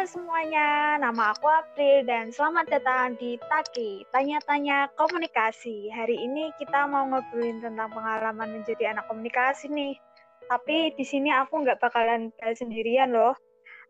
Halo 0.00 0.16
semuanya, 0.16 0.96
nama 0.96 1.36
aku 1.36 1.44
April 1.44 2.08
dan 2.08 2.32
selamat 2.32 2.72
datang 2.72 3.20
di 3.20 3.36
Taki, 3.36 4.00
tanya-tanya 4.08 4.88
komunikasi. 4.96 5.92
Hari 5.92 6.16
ini 6.24 6.48
kita 6.56 6.88
mau 6.88 7.04
ngobrolin 7.04 7.60
tentang 7.60 7.92
pengalaman 7.92 8.48
menjadi 8.48 8.96
anak 8.96 9.04
komunikasi 9.12 9.68
nih. 9.68 10.00
Tapi 10.48 10.96
di 10.96 11.04
sini 11.04 11.28
aku 11.28 11.60
nggak 11.60 11.84
bakalan 11.84 12.32
bahas 12.40 12.56
sendirian 12.56 13.12
loh. 13.12 13.36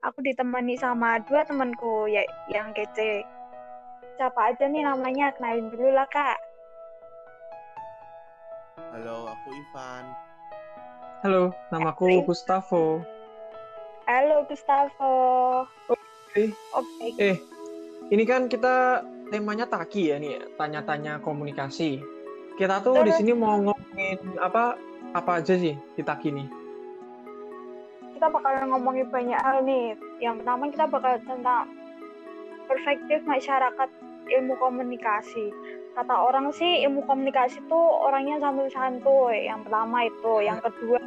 Aku 0.03 0.19
ditemani 0.19 0.75
sama 0.75 1.23
dua 1.31 1.47
temanku 1.47 2.11
ya 2.11 2.27
yang 2.51 2.75
kece. 2.75 3.23
Siapa 4.19 4.51
aja 4.51 4.67
nih 4.67 4.83
namanya? 4.83 5.31
Kenalin 5.39 5.71
dulu 5.71 5.95
lah 5.95 6.11
kak. 6.11 6.43
Halo, 8.99 9.31
aku 9.31 9.49
Ivan. 9.55 10.05
Halo, 11.23 11.55
namaku 11.71 12.27
Gustavo. 12.27 12.99
Halo 14.11 14.43
Gustavo. 14.51 15.15
Oke. 15.87 16.51
Oke. 16.75 17.07
Eh, 17.15 17.39
ini 18.11 18.27
kan 18.27 18.51
kita 18.51 19.07
temanya 19.31 19.71
Taki 19.71 20.11
ya 20.11 20.19
nih, 20.19 20.35
ya, 20.35 20.43
tanya-tanya 20.59 21.23
komunikasi. 21.23 22.03
Kita 22.59 22.83
tuh 22.83 23.07
di 23.07 23.15
sini 23.15 23.31
mau 23.31 23.55
ngomongin 23.55 24.19
apa 24.43 24.75
apa 25.15 25.39
aja 25.39 25.55
sih 25.55 25.79
di 25.95 26.03
Taki 26.03 26.35
nih? 26.35 26.49
kita 28.21 28.37
bakalan 28.37 28.69
ngomongin 28.69 29.09
banyak 29.09 29.41
hal 29.41 29.65
nih. 29.65 29.97
Yang 30.21 30.45
pertama 30.45 30.69
kita 30.69 30.85
bakal 30.93 31.15
tentang 31.25 31.73
perspektif 32.69 33.25
masyarakat 33.25 33.89
ilmu 34.29 34.61
komunikasi. 34.61 35.49
Kata 35.97 36.29
orang 36.29 36.53
sih 36.53 36.85
ilmu 36.85 37.01
komunikasi 37.09 37.65
tuh 37.65 37.87
orangnya 38.05 38.37
santuy-santuy. 38.45 39.49
Yang 39.49 39.65
pertama 39.65 40.05
itu, 40.05 40.35
yang 40.45 40.61
kedua 40.61 41.01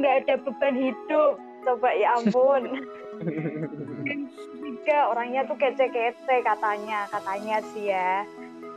nggak 0.00 0.14
ada 0.24 0.34
beban 0.48 0.76
hidup. 0.80 1.36
Coba 1.66 1.90
ya 1.92 2.14
ampun. 2.14 2.62
Ketiga 4.06 5.10
orangnya 5.10 5.42
tuh 5.44 5.58
kece-kece 5.58 6.36
katanya, 6.40 7.10
katanya 7.10 7.58
sih 7.74 7.90
ya. 7.90 8.22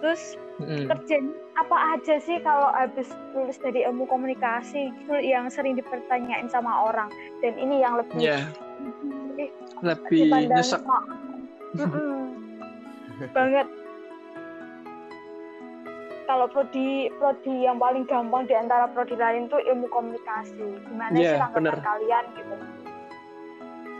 Terus 0.01 0.33
kerjanya 0.59 1.29
apa 1.55 1.77
aja 1.93 2.15
sih 2.17 2.39
kalau 2.39 2.71
habis 2.71 3.05
lulus 3.31 3.59
dari 3.59 3.83
ilmu 3.83 4.07
komunikasi 4.07 4.89
itu 4.89 5.13
yang 5.21 5.47
sering 5.47 5.75
dipertanyain 5.75 6.47
sama 6.47 6.71
orang 6.83 7.11
dan 7.39 7.53
ini 7.55 7.79
yang 7.79 7.95
lebih 7.95 8.15
Ya, 8.17 8.39
lebih 9.29 9.51
lebih 9.83 10.49
nyesek. 10.49 10.79
ma- 10.83 11.03
Mm-mm. 11.75 12.31
banget 13.31 13.67
kalau 16.25 16.47
prodi 16.47 17.11
prodi 17.15 17.55
yang 17.61 17.75
paling 17.75 18.03
gampang 18.05 18.47
di 18.47 18.55
antara 18.55 18.87
prodi 18.87 19.13
lain 19.13 19.47
tuh 19.47 19.59
ilmu 19.59 19.87
komunikasi 19.89 20.63
gimana 20.85 21.11
Iya, 21.13 21.35
sih 21.35 21.39
tanggapan 21.39 21.59
bener. 21.59 21.75
kalian 21.83 22.23
gitu 22.33 22.53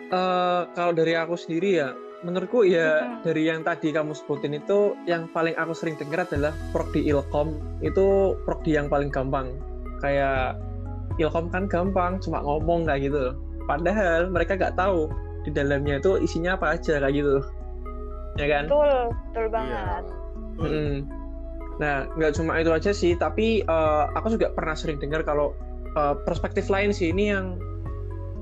Eh, 0.10 0.62
kalau 0.74 0.92
dari 0.98 1.14
aku 1.14 1.38
sendiri 1.38 1.78
ya, 1.78 1.94
menurutku 2.26 2.66
ya 2.66 3.22
dari 3.22 3.46
yang 3.46 3.62
tadi 3.62 3.94
kamu 3.94 4.18
sebutin 4.18 4.58
itu 4.58 4.98
yang 5.06 5.30
paling 5.30 5.54
aku 5.54 5.72
sering 5.78 5.96
dengar 6.02 6.26
adalah 6.26 6.52
prodi 6.74 7.06
ilkom 7.08 7.62
itu 7.86 8.34
prodi 8.42 8.74
yang 8.74 8.90
paling 8.90 9.14
gampang. 9.14 9.54
Kayak 10.02 10.58
ilkom 11.22 11.54
kan 11.54 11.70
gampang, 11.70 12.18
cuma 12.26 12.42
ngomong 12.42 12.90
kayak 12.90 13.06
gitu. 13.06 13.38
Padahal 13.70 14.34
mereka 14.34 14.58
nggak 14.58 14.74
tahu 14.82 15.14
di 15.46 15.54
dalamnya 15.54 16.02
itu 16.02 16.18
isinya 16.18 16.58
apa 16.58 16.74
aja 16.74 16.98
kayak 16.98 17.14
gitu. 17.14 17.46
Ya 18.42 18.46
kan? 18.50 18.66
betul 18.66 18.92
betul 19.30 19.46
banget 19.52 20.04
Mm-mm. 20.60 20.94
Nah, 21.80 22.12
nggak 22.18 22.36
cuma 22.36 22.60
itu 22.60 22.72
aja 22.74 22.92
sih, 22.92 23.14
tapi 23.14 23.62
eh, 23.62 24.04
aku 24.18 24.36
juga 24.36 24.52
pernah 24.58 24.74
sering 24.74 24.98
dengar 24.98 25.22
kalau 25.22 25.54
eh, 25.94 26.16
perspektif 26.26 26.66
lain 26.68 26.90
sih 26.90 27.14
ini 27.14 27.30
yang 27.30 27.62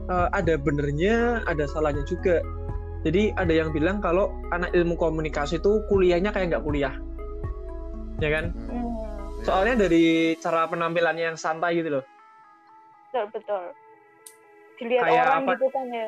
eh, 0.07 0.27
ada 0.31 0.53
benernya, 0.55 1.43
ada 1.45 1.67
salahnya 1.67 2.03
juga. 2.03 2.39
Jadi 3.05 3.31
ada 3.35 3.53
yang 3.53 3.69
bilang 3.71 4.01
kalau 4.01 4.33
anak 4.51 4.73
ilmu 4.73 4.97
komunikasi 4.97 5.61
itu 5.61 5.79
kuliahnya 5.87 6.33
kayak 6.33 6.51
nggak 6.51 6.65
kuliah, 6.65 6.95
ya 8.19 8.29
kan? 8.33 8.51
Hmm, 8.67 9.45
Soalnya 9.45 9.87
dari 9.87 10.35
cara 10.41 10.65
penampilannya 10.67 11.31
yang 11.33 11.37
santai 11.39 11.77
gitu 11.79 12.01
loh. 12.01 12.03
betul 13.07 13.25
betul 13.31 13.63
dilihat 14.77 15.03
Kayak 15.07 15.23
orang 15.25 15.41
apa- 15.41 15.53
gitu 15.55 15.67
kan 15.73 15.85
ya 15.89 16.07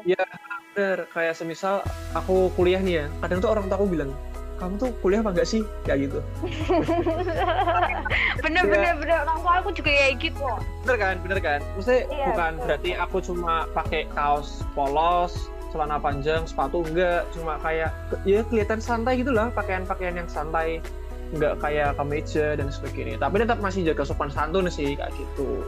Bener, 0.69 0.99
kayak 1.09 1.33
semisal 1.33 1.81
aku 2.13 2.53
kuliah 2.53 2.77
nih 2.79 3.03
ya, 3.03 3.05
kadang 3.25 3.41
tuh 3.41 3.49
orang 3.49 3.65
tua 3.67 3.75
aku 3.81 3.89
bilang, 3.89 4.13
kamu 4.59 4.75
tuh 4.75 4.89
kuliah 4.99 5.23
apa 5.23 5.31
enggak 5.31 5.47
sih? 5.47 5.63
Kayak 5.83 6.11
gitu. 6.11 6.19
bener 8.43 8.63
Iya. 8.63 8.71
bener 8.71 8.93
bener 8.99 9.17
orang 9.23 9.37
tua 9.39 9.53
aku 9.61 9.69
juga 9.71 9.91
kayak 9.91 10.15
gitu 10.19 10.43
Bener 10.83 10.97
kan, 10.97 11.15
bener 11.23 11.39
kan? 11.39 11.59
Maksudnya 11.75 12.01
Iya, 12.05 12.25
bukan 12.29 12.51
betul. 12.53 12.65
berarti 12.67 12.89
aku 12.95 13.17
cuma 13.23 13.53
pakai 13.71 14.01
kaos 14.11 14.63
polos, 14.73 15.33
celana 15.69 15.97
panjang, 15.97 16.43
sepatu 16.43 16.83
enggak, 16.83 17.23
cuma 17.31 17.55
kayak 17.61 17.91
ya 18.23 18.39
kelihatan 18.43 18.79
santai 18.79 19.21
gitu 19.21 19.31
lah, 19.31 19.47
pakaian-pakaian 19.53 20.17
yang 20.17 20.27
santai, 20.27 20.81
enggak 21.29 21.53
kayak 21.61 21.93
kemeja 21.95 22.57
dan 22.57 22.67
sebagainya. 22.69 23.15
Tapi 23.17 23.35
tetap 23.39 23.57
masih 23.61 23.85
jaga 23.85 24.03
sopan 24.03 24.29
santun 24.29 24.67
sih 24.67 24.97
kayak 24.97 25.13
gitu. 25.13 25.63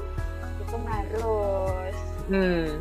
itu 0.61 0.77
harus 0.87 1.97
Hmm. 2.31 2.79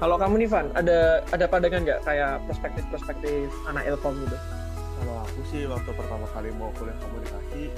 Kalau 0.00 0.16
kamu 0.16 0.40
nih 0.40 0.48
Van, 0.48 0.66
ada 0.72 1.20
ada 1.28 1.44
pandangan 1.44 1.84
nggak 1.84 2.00
kayak 2.08 2.40
perspektif-perspektif 2.48 3.52
anak 3.68 3.84
ilkom 3.84 4.16
gitu? 4.24 4.36
Kalau 5.00 5.24
aku 5.24 5.40
sih 5.48 5.64
waktu 5.64 5.90
pertama 5.96 6.28
kali 6.36 6.52
mau 6.60 6.68
kuliah 6.76 6.92
komunikasi, 7.00 7.72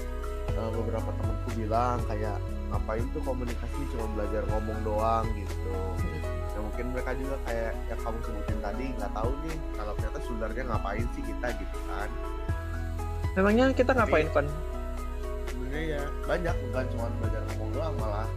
eh, 0.59 0.71
beberapa 0.75 1.07
temanku 1.15 1.49
bilang 1.55 2.03
kayak 2.11 2.43
ngapain 2.75 3.07
tuh 3.15 3.23
komunikasi 3.23 3.81
cuma 3.95 4.11
belajar 4.19 4.43
ngomong 4.51 4.79
doang 4.83 5.27
gitu. 5.39 5.79
Ya 6.53 6.59
mungkin 6.59 6.85
mereka 6.91 7.15
juga 7.15 7.39
kayak 7.47 7.79
yang 7.87 8.01
kamu 8.03 8.19
sebutin 8.27 8.59
tadi 8.59 8.87
nggak 8.99 9.13
tahu 9.15 9.31
nih 9.47 9.57
kalau 9.79 9.93
ternyata 9.95 10.19
sebenarnya 10.27 10.63
ngapain 10.67 11.07
sih 11.15 11.23
kita 11.23 11.49
gitu 11.63 11.79
kan. 11.87 12.09
Memangnya 13.39 13.65
kita 13.71 13.93
ngapain 13.95 14.29
Van? 14.35 14.47
Sebenarnya 15.47 15.83
ya 15.87 16.03
banyak 16.27 16.57
bukan 16.69 16.85
cuma 16.91 17.07
belajar 17.23 17.43
ngomong 17.55 17.71
doang 17.71 17.95
malah 18.03 18.29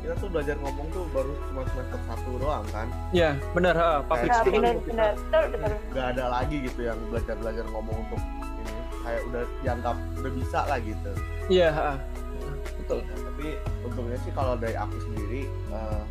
kita 0.00 0.14
tuh 0.16 0.28
belajar 0.28 0.56
ngomong 0.58 0.86
tuh 0.88 1.04
baru 1.10 1.32
cuma 1.44 1.62
semester 1.66 2.00
satu 2.02 2.30
doang 2.36 2.64
kan 2.68 2.88
Ya 3.10 3.30
benar, 3.52 3.74
ha, 3.74 3.88
public 4.00 4.16
Kayak 4.22 4.30
Ya, 4.30 4.40
speaking. 4.40 4.54
bener 4.56 4.74
kita- 4.74 4.86
bener 4.86 5.12
betul 5.14 5.44
betul 5.50 5.74
nggak 5.90 6.06
ada 6.08 6.24
lagi 6.30 6.56
gitu 6.62 6.80
yang 6.82 6.98
belajar 7.06 7.34
belajar 7.36 7.64
ngomong 7.66 7.96
untuk 8.00 8.20
ini 8.20 8.72
kayak 9.00 9.22
udah 9.26 9.42
dianggap 9.60 9.96
udah 10.16 10.32
bisa 10.34 10.58
lah 10.64 10.78
gitu 10.78 11.10
Iya, 11.48 11.68
ha. 11.68 11.90
betul. 12.76 12.98
Nah, 13.02 13.18
tapi 13.24 13.46
untungnya 13.82 14.18
sih 14.18 14.32
kalau 14.32 14.54
dari 14.54 14.74
aku 14.74 14.96
sendiri 15.00 15.42
eh, 15.68 16.02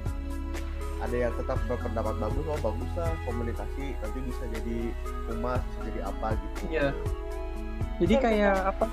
ada 1.00 1.16
yang 1.18 1.32
tetap 1.34 1.56
berpendapat 1.64 2.12
bagus 2.20 2.44
oh 2.46 2.60
bagus 2.62 2.92
lah 2.94 3.08
komunikasi 3.24 3.96
nanti 3.96 4.20
bisa 4.22 4.44
jadi 4.52 4.78
bisa 5.26 5.56
jadi 5.82 6.00
apa 6.06 6.28
gitu 6.36 6.62
Iya. 6.70 6.88
Jadi 7.98 8.16
kayak 8.16 8.56
apa? 8.70 8.86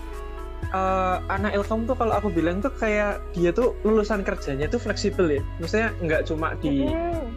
Eh, 0.77 1.17
anak 1.33 1.57
ilkom 1.57 1.89
tuh 1.89 1.97
kalau 1.97 2.13
aku 2.13 2.29
bilang 2.29 2.61
tuh 2.61 2.69
kayak 2.77 3.25
dia 3.33 3.49
tuh 3.49 3.73
lulusan 3.89 4.21
kerjanya 4.21 4.69
tuh 4.69 4.77
fleksibel 4.77 5.41
ya. 5.41 5.43
Maksudnya 5.57 5.89
nggak 6.05 6.23
cuma 6.29 6.53
di 6.61 6.85
Hmm, 6.93 7.33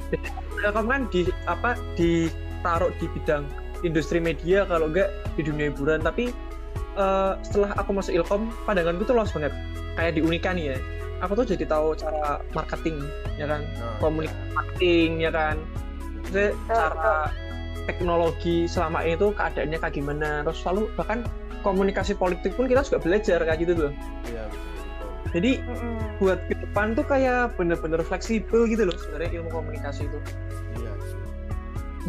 ilkom 0.60 0.86
kan 0.92 1.02
di 1.08 1.32
apa 1.48 1.80
ditaruh 1.96 2.92
di 3.00 3.08
bidang 3.16 3.48
industri 3.88 4.20
media 4.20 4.68
kalau 4.68 4.92
nggak 4.92 5.08
di 5.40 5.42
dunia 5.48 5.72
hiburan. 5.72 6.04
Tapi 6.04 6.36
eh, 7.00 7.34
setelah 7.48 7.72
aku 7.80 7.96
masuk 7.96 8.14
ilkom, 8.20 8.52
pandanganku 8.68 9.08
tuh 9.08 9.16
luas 9.16 9.32
banget. 9.32 9.56
Kayak 9.96 10.20
di 10.20 10.22
Unika 10.22 10.52
nih 10.52 10.76
ya. 10.76 10.78
Aku 11.20 11.36
tuh 11.36 11.44
jadi 11.44 11.68
tahu 11.68 12.00
cara 12.00 12.40
marketing, 12.56 13.04
ya 13.36 13.44
kan? 13.44 13.60
Nah, 13.60 14.00
Komunikasi 14.00 14.56
marketing, 14.56 15.10
ya 15.20 15.32
kan? 15.36 15.56
Maksudnya 16.24 16.56
cara 16.72 17.28
teknologi 17.90 18.70
selama 18.70 19.02
ini 19.02 19.18
tuh 19.18 19.34
keadaannya 19.34 19.78
kayak 19.82 19.96
gimana 19.98 20.30
terus 20.46 20.62
selalu 20.62 20.86
bahkan 20.94 21.26
komunikasi 21.66 22.16
politik 22.16 22.56
pun 22.56 22.66
kita 22.68 22.84
juga 22.86 23.00
belajar 23.02 23.40
kayak 23.44 23.60
gitu 23.62 23.74
loh 23.76 23.94
iya 24.30 24.48
jadi 25.30 25.62
mm-mm. 25.62 26.18
buat 26.18 26.42
ke 26.50 26.58
depan 26.58 26.98
tuh 26.98 27.06
kayak 27.06 27.54
bener-bener 27.54 28.02
fleksibel 28.02 28.66
gitu 28.66 28.90
loh 28.90 28.98
sebenarnya 28.98 29.30
ilmu 29.42 29.50
komunikasi 29.54 30.10
itu. 30.10 30.20
Iya. 30.82 30.94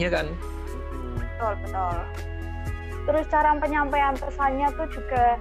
Iya 0.00 0.08
kan? 0.08 0.26
Betul 1.20 1.52
betul. 1.64 1.97
Terus 3.00 3.25
cara 3.29 3.50
penyampaian 3.61 4.17
pesannya 4.17 4.69
tuh 4.73 4.88
juga 4.88 5.37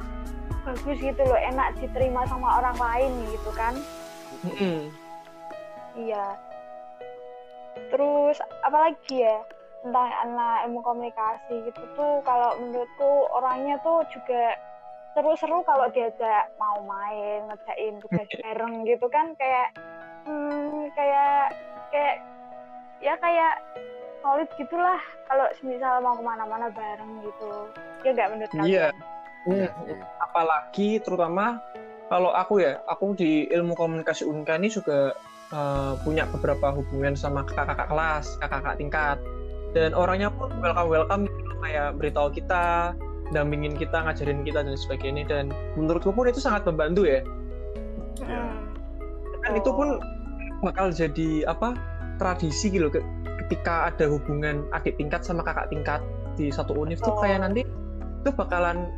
bagus 0.68 0.98
gitu 1.00 1.22
loh 1.24 1.40
enak 1.40 1.80
diterima 1.80 2.28
sama 2.28 2.60
orang 2.60 2.78
lain 2.78 3.12
gitu 3.32 3.52
kan? 3.56 3.74
Mm-mm. 4.44 4.92
iya. 5.96 6.36
Terus 7.90 8.38
apalagi 8.68 9.24
ya 9.24 9.40
tentang 9.80 10.12
anak 10.28 10.68
ilmu 10.68 10.84
komunikasi 10.84 11.72
gitu 11.72 11.82
tuh 11.96 12.20
kalau 12.28 12.60
menurutku 12.60 13.12
orangnya 13.32 13.80
tuh 13.80 14.04
juga 14.12 14.60
seru-seru 15.16 15.64
kalau 15.64 15.88
diajak 15.96 16.52
mau 16.60 16.84
main 16.84 17.48
ngerjain 17.48 17.96
tugas 18.04 18.28
bareng 18.44 18.84
gitu 18.84 19.08
kan 19.08 19.34
kayak 19.40 19.72
hmm, 20.28 20.92
kayak 20.94 21.56
kayak 21.90 22.16
ya 23.00 23.16
kayak 23.24 23.54
solid 24.20 24.50
gitulah 24.60 25.00
kalau 25.32 25.48
misal 25.64 26.04
mau 26.04 26.16
ke 26.20 26.24
mana-mana 26.24 26.68
bareng 26.76 27.24
gitu 27.24 27.52
ya 28.04 28.10
nggak 28.12 28.30
menurut 28.36 28.52
kalian 28.52 28.68
Iya. 28.68 28.88
Iya 29.48 29.72
Hmm. 29.72 30.04
apalagi 30.20 31.00
terutama 31.00 31.64
kalau 32.12 32.36
aku 32.36 32.60
ya 32.60 32.84
aku 32.84 33.16
di 33.16 33.48
ilmu 33.48 33.72
komunikasi 33.72 34.28
Unka 34.28 34.60
ini 34.60 34.68
juga 34.68 35.16
eh, 35.56 35.94
punya 36.04 36.28
beberapa 36.28 36.76
hubungan 36.76 37.16
sama 37.16 37.48
kakak-kakak 37.48 37.88
kelas 37.88 38.26
kakak-kakak 38.44 38.78
tingkat 38.78 39.18
dan 39.72 39.94
orangnya 39.94 40.34
pun 40.34 40.50
welcome 40.60 40.90
welcome 40.90 41.22
gitu, 41.30 41.54
kayak 41.62 41.88
beritahu 41.98 42.28
kita 42.34 42.94
dampingin 43.30 43.78
kita 43.78 44.02
ngajarin 44.02 44.42
kita 44.42 44.66
dan 44.66 44.74
sebagainya. 44.74 45.24
Dan 45.30 45.46
menurutku 45.78 46.10
pun 46.10 46.26
itu 46.26 46.42
sangat 46.42 46.66
membantu 46.66 47.06
ya. 47.06 47.22
Iya. 48.20 48.44
kan 49.40 49.56
itu 49.56 49.72
pun 49.72 50.04
bakal 50.60 50.92
jadi 50.92 51.48
apa 51.48 51.72
tradisi 52.20 52.68
gitu 52.68 52.92
ke- 52.92 53.06
ketika 53.48 53.88
ada 53.88 54.12
hubungan 54.12 54.68
adik 54.76 55.00
tingkat 55.00 55.24
sama 55.24 55.40
kakak 55.40 55.72
tingkat 55.72 56.04
di 56.36 56.52
satu 56.52 56.76
univ 56.76 57.00
tuh 57.00 57.16
Oh. 57.16 57.24
kayak 57.24 57.48
nanti 57.48 57.64
itu 58.20 58.30
bakalan 58.36 58.92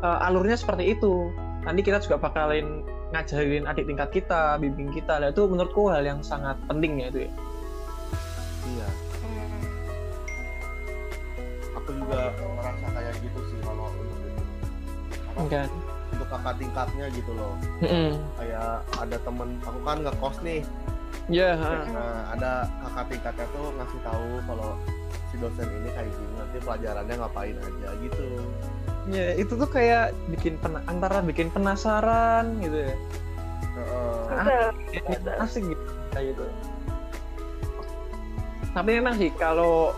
uh, 0.00 0.24
alurnya 0.24 0.56
seperti 0.56 0.96
itu. 0.96 1.28
Nanti 1.68 1.84
kita 1.84 2.00
juga 2.00 2.16
bakalin 2.16 2.80
ngajarin 3.12 3.68
adik 3.68 3.84
tingkat 3.84 4.08
kita 4.10 4.56
bimbing 4.56 4.88
kita. 4.90 5.20
Nah 5.20 5.28
itu 5.28 5.44
menurutku 5.44 5.92
hal 5.92 6.00
yang 6.02 6.24
sangat 6.24 6.56
penting 6.64 7.04
ya 7.04 7.06
itu 7.12 7.18
ya. 7.28 7.30
Iya 8.66 8.88
aku 11.86 11.94
juga 12.02 12.34
merasa 12.58 12.86
kayak 12.98 13.14
gitu 13.22 13.40
sih 13.46 13.58
kalau 13.62 13.86
untuk 13.94 14.18
itu. 14.26 14.42
Apa? 15.38 15.40
Kan 15.46 15.70
untuk 16.10 16.26
kakak 16.34 16.54
tingkatnya 16.58 17.06
gitu 17.14 17.30
loh. 17.38 17.54
Kayak 18.34 18.82
ada 18.98 19.16
temen 19.22 19.48
aku 19.62 19.78
kan 19.86 19.98
ngekos 20.02 20.36
nih. 20.42 20.60
Ya 21.30 21.54
nah 21.94 22.34
ada 22.34 22.66
kakak 22.82 23.06
tingkatnya 23.14 23.46
tuh 23.54 23.66
ngasih 23.78 24.00
tahu 24.02 24.30
kalau 24.50 24.70
si 25.30 25.34
dosen 25.38 25.68
ini 25.70 25.90
kayak 25.94 26.10
gini 26.10 26.32
nanti 26.34 26.58
pelajarannya 26.66 27.14
ngapain 27.22 27.56
aja 27.62 27.88
gitu. 28.02 28.26
Ya 29.06 29.26
itu 29.38 29.52
tuh 29.54 29.70
kayak 29.70 30.10
bikin 30.34 30.58
pena- 30.58 30.82
antara 30.90 31.22
bikin 31.22 31.54
penasaran 31.54 32.58
gitu 32.58 32.90
ya. 32.90 32.94
Heeh. 33.78 34.18
Betul. 34.26 35.22
Ya, 35.22 35.32
asik 35.38 35.62
gitu 35.70 35.84
kayak 36.10 36.34
gitu. 36.34 36.44
Tapi 38.74 38.90
memang 38.98 39.14
sih 39.14 39.30
kalau 39.38 39.94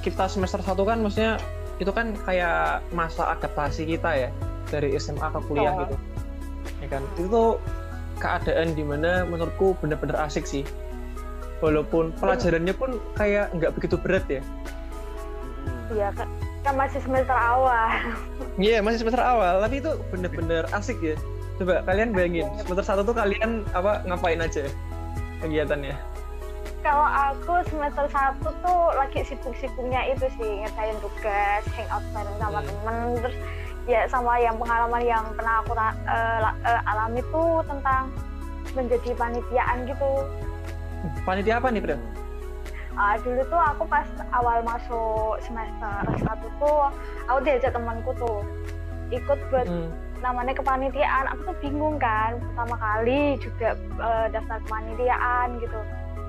kita 0.00 0.28
semester 0.28 0.60
satu 0.64 0.88
kan 0.88 1.00
maksudnya 1.00 1.36
itu 1.80 1.88
kan 1.92 2.12
kayak 2.28 2.84
masa 2.92 3.32
adaptasi 3.36 3.88
kita 3.88 4.28
ya 4.28 4.30
dari 4.68 4.92
SMA 5.00 5.24
ke 5.32 5.40
kuliah 5.48 5.72
Betul. 5.72 5.84
gitu. 5.84 5.96
Ya 6.80 6.88
kan? 6.92 7.02
Itu 7.16 7.28
tuh 7.28 7.50
keadaan 8.20 8.76
di 8.76 8.84
mana 8.84 9.24
menurutku 9.24 9.76
bener-bener 9.80 10.16
asik 10.20 10.44
sih. 10.44 10.64
Walaupun 11.64 12.16
pelajarannya 12.16 12.72
pun 12.72 13.00
kayak 13.16 13.52
nggak 13.56 13.72
begitu 13.76 13.96
berat 14.00 14.24
ya. 14.28 14.42
Iya, 15.90 16.08
kan, 16.14 16.28
kan 16.62 16.74
masih 16.78 17.00
semester 17.02 17.36
awal. 17.36 17.88
Iya 18.60 18.84
masih 18.84 19.04
semester 19.04 19.24
awal. 19.24 19.60
Tapi 19.64 19.80
itu 19.80 19.92
bener-bener 20.12 20.64
asik 20.76 21.00
ya. 21.00 21.16
Coba 21.60 21.84
kalian 21.84 22.16
bayangin 22.16 22.48
semester 22.64 22.84
satu 22.84 23.04
tuh 23.04 23.16
kalian 23.16 23.68
apa 23.76 24.00
ngapain 24.08 24.40
aja 24.40 24.64
kegiatannya 25.44 25.96
Kalau 26.80 27.04
aku 27.04 27.60
semester 27.68 28.08
satu 28.08 28.48
tuh 28.64 28.80
lagi 28.96 29.20
sibuk-sibuknya 29.20 30.16
itu 30.16 30.24
sih 30.34 30.64
ngerjain 30.64 30.96
tugas, 31.04 31.62
hangout 31.76 32.04
bareng 32.10 32.36
sama 32.40 32.58
Hmm. 32.58 32.68
temen, 32.72 32.96
terus 33.20 33.36
ya 33.84 34.00
sama 34.08 34.40
yang 34.40 34.56
pengalaman 34.56 35.02
yang 35.04 35.24
pernah 35.36 35.60
aku 35.60 35.76
la- 35.76 35.96
eh, 36.08 36.80
alami 36.88 37.20
tuh 37.28 37.60
tentang 37.64 38.08
menjadi 38.72 39.10
panitiaan 39.14 39.84
gitu. 39.84 40.10
panitia 41.24 41.56
apa 41.56 41.72
nih 41.72 41.80
Bro? 41.80 41.96
Ah, 42.92 43.16
dulu 43.16 43.40
tuh 43.48 43.56
aku 43.56 43.88
pas 43.88 44.04
awal 44.36 44.60
masuk 44.60 45.40
semester 45.40 45.96
satu 46.20 46.44
tuh 46.60 46.80
aku 47.24 47.40
diajak 47.40 47.72
temanku 47.72 48.12
tuh 48.20 48.44
ikut 49.08 49.40
buat 49.48 49.64
Hmm. 49.64 49.88
namanya 50.20 50.52
kepanitiaan 50.52 51.24
aku 51.32 51.48
tuh 51.48 51.56
bingung 51.58 51.96
kan 51.96 52.36
pertama 52.36 52.76
kali 52.76 53.40
juga 53.40 53.72
eh, 53.80 54.26
daftar 54.28 54.60
kepanitiaan 54.60 55.56
gitu 55.58 55.80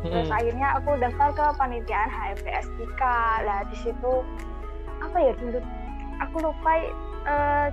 terus 0.02 0.28
Hmm. 0.28 0.38
akhirnya 0.38 0.68
aku 0.82 0.90
daftar 0.98 1.30
ke 1.32 1.46
panitiaan 1.58 2.10
HMPS 2.10 2.68
3 2.74 3.46
lah 3.46 3.60
di 3.70 3.78
situ 3.78 4.14
apa 4.98 5.18
ya 5.18 5.34
dulu 5.38 5.60
aku 6.18 6.36
lupa 6.42 6.72
eh, 6.74 7.68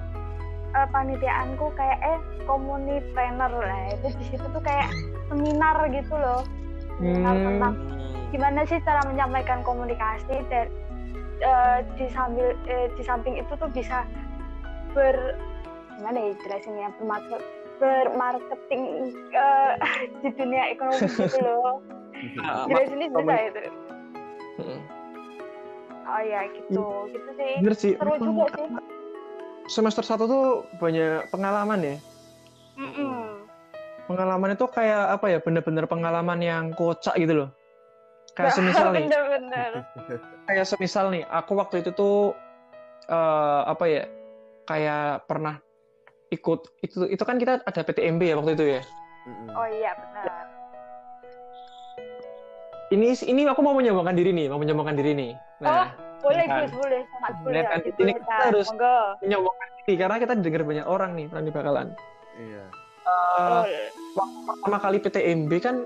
eh, 0.72 0.88
panitiaanku 0.92 1.72
kayak 1.72 1.98
eh 2.04 2.18
community 2.44 3.00
trainer 3.12 3.52
lah 3.52 3.80
itu 3.92 4.08
di 4.16 4.24
situ 4.28 4.44
tuh 4.44 4.60
kayak 4.60 4.92
seminar 5.28 5.76
gitu 5.88 6.14
loh 6.14 6.44
seminar 7.00 7.32
Hmm. 7.32 7.44
tentang 7.46 7.74
gimana 8.28 8.60
sih 8.68 8.76
cara 8.84 9.00
menyampaikan 9.08 9.64
komunikasi 9.64 10.36
dan 10.52 10.68
eh, 11.40 11.78
di 11.96 12.12
sambil 12.12 12.52
di 12.68 13.02
samping 13.02 13.40
itu 13.40 13.52
tuh 13.56 13.72
bisa 13.72 14.04
ber 14.92 15.16
gimana 15.96 16.28
ya 16.28 16.32
jelasinnya 16.44 16.88
bermarket 17.00 17.42
bermarketing 17.78 18.82
eh, 19.32 19.72
di 20.20 20.28
dunia 20.36 20.72
ekonomi 20.72 21.08
gitu 21.08 21.38
loh 21.40 21.80
Komunik- 22.18 23.10
itu 23.48 23.62
Hmm. 24.58 24.80
oh 26.02 26.22
ya 26.24 26.40
gitu 26.50 26.82
gitu 27.14 27.30
sih 27.38 27.52
Bener 27.62 27.74
sih. 27.78 27.92
seru 27.94 28.12
juga 28.18 28.44
sih 28.50 28.66
Semester 29.68 30.00
satu 30.00 30.24
tuh 30.24 30.44
banyak 30.80 31.28
pengalaman 31.28 31.84
ya. 31.84 31.96
Mm-mm. 32.80 33.44
Pengalaman 34.08 34.56
itu 34.56 34.64
kayak 34.64 35.20
apa 35.20 35.28
ya? 35.28 35.38
Bener-bener 35.44 35.84
pengalaman 35.84 36.40
yang 36.40 36.72
kocak 36.72 37.12
gitu 37.20 37.44
loh. 37.44 37.50
Kayak 38.32 38.56
semisal 38.56 38.88
nih, 38.96 39.12
bener-bener 39.12 39.84
kayak 40.48 40.64
semisal 40.64 41.12
nih, 41.12 41.20
aku 41.28 41.52
waktu 41.52 41.84
itu 41.84 41.92
tuh 41.92 42.32
eh, 43.06 43.60
apa 43.68 43.84
ya? 43.84 44.02
Kayak 44.64 45.28
pernah 45.28 45.60
ikut 46.32 46.60
itu 46.80 47.04
itu 47.04 47.22
kan 47.28 47.36
kita 47.36 47.60
ada 47.60 47.80
PTMB 47.84 48.22
ya 48.24 48.36
waktu 48.40 48.56
itu 48.56 48.64
ya. 48.80 48.82
Oh 49.52 49.68
iya 49.68 49.92
benar 49.92 50.48
Ini 52.88 53.04
ini 53.22 53.40
aku 53.44 53.60
mau 53.60 53.76
menyombongkan 53.76 54.16
diri 54.16 54.32
nih, 54.32 54.46
mau 54.48 54.56
menyombongkan 54.56 54.96
diri 54.96 55.12
nih. 55.12 55.30
Nah, 55.60 55.92
boleh 56.18 56.44
kan. 56.46 56.64
Gus 56.64 56.72
boleh 56.74 57.00
sangat 57.06 57.32
boleh 57.38 57.52
Bener 57.52 57.64
kan? 57.66 57.78
Ini 57.78 57.92
boleh, 57.94 58.14
kita 58.16 58.34
harus- 58.42 58.68
monggo 58.72 58.96
menyombongkan 59.20 59.68
diri 59.76 59.94
karena 59.94 60.16
kita 60.16 60.32
didengar 60.34 60.62
banyak 60.64 60.86
orang 60.86 61.10
nih 61.14 61.26
nanti 61.28 61.50
bakalan. 61.50 61.88
iya 62.38 62.64
Eh, 63.08 63.64
Betul. 64.14 64.22
pertama 64.46 64.78
kali 64.78 64.96
PTMB 65.00 65.52
kan 65.58 65.76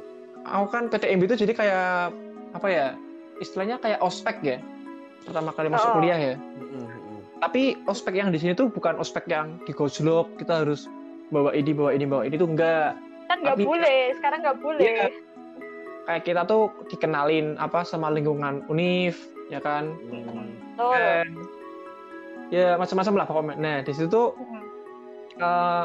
aku 0.45 0.67
kan 0.69 0.85
PTMB 0.87 1.23
itu 1.25 1.37
jadi 1.39 1.53
kayak 1.55 2.13
apa 2.53 2.67
ya 2.69 2.87
istilahnya 3.39 3.79
kayak 3.79 3.99
ospek 3.99 4.37
ya 4.43 4.59
pertama 5.23 5.49
kali 5.51 5.71
masuk 5.71 5.87
Oh. 5.87 5.95
kuliah 5.97 6.19
ya 6.19 6.35
mm-mm. 6.35 6.85
tapi 7.39 7.79
ospek 7.87 8.13
yang 8.15 8.29
di 8.29 8.37
sini 8.37 8.53
tuh 8.53 8.69
bukan 8.69 8.99
ospek 8.99 9.25
yang 9.27 9.57
digojlok 9.65 10.35
kita 10.37 10.61
harus 10.61 10.91
bawa 11.31 11.55
ini 11.55 11.73
bawa 11.73 11.91
ini 11.91 12.05
bawa 12.05 12.23
ini 12.23 12.37
tuh 12.37 12.49
enggak 12.49 12.99
kan 13.27 13.39
nggak 13.39 13.59
boleh 13.61 13.99
sekarang 14.15 14.39
nggak 14.43 14.59
boleh 14.59 14.85
Iya. 14.85 15.07
Kayak 16.03 16.23
kita 16.23 16.43
tuh 16.45 16.69
dikenalin 16.89 17.55
apa 17.57 17.83
sama 17.83 18.11
lingkungan 18.11 18.63
univ 18.67 19.15
ya 19.49 19.59
kan 19.59 19.93
Mm. 20.09 20.49
betul 20.75 20.97
Dan, 20.97 21.29
ya 22.51 22.69
macam-macam 22.77 23.15
lah 23.17 23.27
pokoknya 23.27 23.55
nah 23.57 23.77
di 23.81 23.93
situ 23.93 24.09
tuh 24.09 24.35
Mm. 24.37 24.63
eh, 25.41 25.85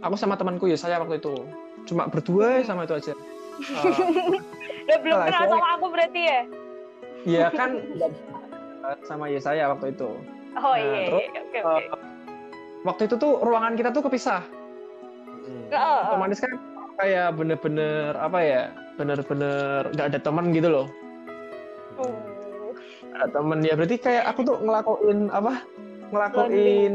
aku 0.00 0.14
sama 0.14 0.34
temanku 0.34 0.66
ya 0.66 0.78
saya 0.78 0.98
waktu 0.98 1.18
itu 1.18 1.34
cuma 1.84 2.06
berdua 2.08 2.62
sama 2.62 2.84
itu 2.84 2.94
aja 2.96 3.14
Eh, 4.88 4.96
Udah 4.96 4.98
belum 5.04 5.16
Salah, 5.20 5.28
kenal 5.28 5.48
sama 5.52 5.68
aku 5.76 5.86
berarti 5.92 6.20
ya 6.24 6.40
ya 7.28 7.46
kan 7.52 7.70
sama 9.04 9.28
ya 9.28 9.36
saya 9.36 9.68
waktu 9.68 9.92
itu 9.92 10.08
oh 10.56 10.72
Nah, 10.72 10.80
iya 10.80 11.00
terus, 11.12 11.20
iya. 11.20 11.28
oke 11.28 11.38
oke 11.44 11.58
Eh, 11.60 11.84
waktu 12.88 13.02
itu 13.04 13.14
tuh 13.14 13.32
ruangan 13.44 13.74
kita 13.74 13.90
tuh 13.90 14.00
kepisah. 14.00 14.40
Nggak, 15.68 15.76
oh, 15.82 15.92
oh. 15.92 16.00
otomatis 16.08 16.40
kan 16.40 16.52
kayak 16.96 17.36
bener-bener 17.36 18.16
apa 18.16 18.38
ya 18.40 18.62
bener-bener 18.98 19.86
nggak 19.94 20.06
ada 20.12 20.18
teman 20.18 20.50
gitu 20.50 20.68
loh. 20.68 20.86
Uh, 21.96 22.74
Nggak 23.08 23.22
ada 23.22 23.28
temen 23.30 23.58
ya 23.62 23.72
berarti 23.74 23.96
kayak 23.96 24.24
aku 24.26 24.40
tuh 24.42 24.56
ngelakuin 24.58 25.30
apa? 25.30 25.62
Ngelakuin 26.10 26.94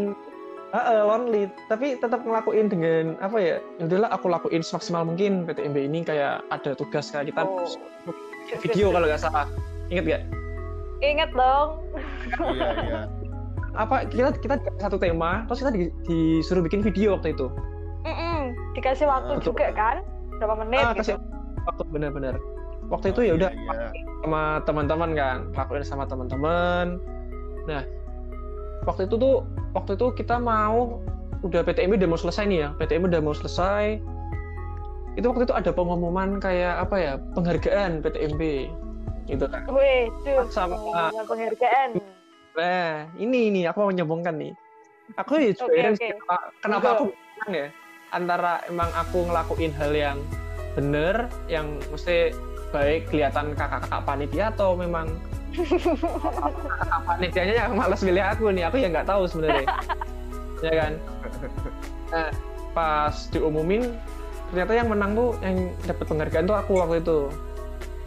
Heeh, 0.74 1.06
lonely. 1.06 1.44
Tapi 1.70 2.02
tetap 2.02 2.26
ngelakuin 2.26 2.66
dengan 2.66 3.14
apa 3.22 3.38
ya? 3.38 3.56
Ya 3.78 3.84
udahlah 3.86 4.10
aku 4.10 4.26
lakuin 4.26 4.66
semaksimal 4.66 5.06
mungkin. 5.06 5.46
PTMB 5.46 5.78
ini 5.86 6.02
kayak 6.02 6.42
ada 6.50 6.74
tugas 6.74 7.14
kayak 7.14 7.30
kita 7.30 7.46
Oh. 7.46 7.62
video 8.58 8.90
kalau 8.90 9.06
nggak 9.06 9.22
salah. 9.22 9.46
Inget 9.94 10.06
gak 10.10 10.24
inget 11.00 11.30
dong. 11.30 11.70
Iya 12.42 12.70
iya. 12.82 13.02
Apa 13.76 14.10
kita 14.10 14.34
kita 14.34 14.56
dikasih 14.58 14.82
satu 14.82 14.98
tema 14.98 15.46
terus 15.46 15.62
kita 15.62 15.72
di- 15.72 15.94
disuruh 16.06 16.66
bikin 16.66 16.82
video 16.82 17.14
waktu 17.14 17.38
itu. 17.38 17.54
Mm-mm. 18.04 18.52
dikasih 18.74 19.06
waktu 19.06 19.38
Ah. 19.38 19.42
juga 19.46 19.68
kan? 19.72 20.02
Berapa 20.42 20.58
menit 20.66 20.82
ah 20.82 20.92
gitu. 20.98 21.14
kasih 21.14 21.16
waktu 21.63 21.84
bener-bener 21.88 22.36
waktu 22.88 23.10
itu 23.10 23.22
ya 23.24 23.34
Oh, 23.34 23.38
udah 23.38 23.51
iya, 23.51 23.74
iya. 23.74 23.89
sama 24.22 24.43
teman-teman 24.63 25.10
kan 25.13 25.38
lakuin 25.53 25.84
sama 25.84 26.03
teman-teman 26.03 27.00
nah 27.63 27.84
waktu 28.84 29.08
itu 29.08 29.15
tuh 29.15 29.36
waktu 29.72 29.96
itu 29.96 30.12
kita 30.13 30.36
mau 30.36 31.00
udah 31.41 31.62
PTMB 31.62 31.96
udah 31.98 32.10
mau 32.10 32.20
selesai 32.20 32.43
nih 32.46 32.60
ya 32.60 32.70
PTMB 32.75 33.08
udah 33.10 33.22
mau 33.22 33.36
selesai 33.36 34.00
itu 35.13 35.25
waktu 35.25 35.46
itu 35.46 35.53
ada 35.53 35.72
pengumuman 35.72 36.39
kayak 36.39 36.82
apa 36.82 36.96
ya 36.96 37.13
penghargaan 37.34 38.01
PTMB 38.01 38.41
gitu 39.24 39.46
kan 39.48 39.63
Wih, 39.70 40.12
tuh 40.22 40.51
Sama- 40.51 40.75
penghargaan. 41.24 41.96
nah 42.53 43.08
ini 43.15 43.50
ini 43.50 43.60
aku 43.63 43.82
mau 43.82 43.89
menyombongkan 43.89 44.36
nih 44.36 44.53
aku 45.15 45.36
ya 45.38 45.51
oke. 45.53 45.96
sih, 45.96 46.12
kenapa, 46.12 46.36
kenapa 46.60 46.88
aku 46.98 47.05
bilang 47.10 47.51
ya 47.55 47.67
antara 48.12 48.53
emang 48.67 48.89
aku 48.93 49.25
ngelakuin 49.25 49.72
hal 49.74 49.91
yang 49.91 50.17
bener 50.74 51.30
yang 51.46 51.77
mesti 51.94 52.34
baik 52.74 53.10
kelihatan 53.13 53.53
kakak-kakak 53.53 54.01
panitia 54.01 54.50
atau 54.50 54.74
memang 54.74 55.06
apa 56.89 56.98
panitianya 57.06 57.53
yang 57.65 57.77
malas 57.77 58.01
milih 58.01 58.25
aku 58.25 58.50
nih? 58.50 58.65
Aku 58.65 58.82
ya 58.82 58.89
nggak 58.89 59.06
tahu 59.06 59.30
sebenarnya. 59.30 59.68
Ya 60.65 60.74
kan? 60.74 60.94
Nah, 62.10 62.30
pas 62.74 63.15
diumumin 63.30 63.94
ternyata 64.50 64.74
yang 64.74 64.88
menang 64.89 65.12
tuh 65.13 65.30
yang 65.46 65.58
dapat 65.86 66.06
penghargaan 66.10 66.46
tuh 66.50 66.58
aku 66.58 66.72
waktu 66.82 66.96
itu. 67.01 67.20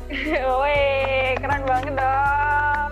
Woi, 0.50 0.78
keren 1.38 1.62
banget 1.66 1.94
dong. 1.99 2.90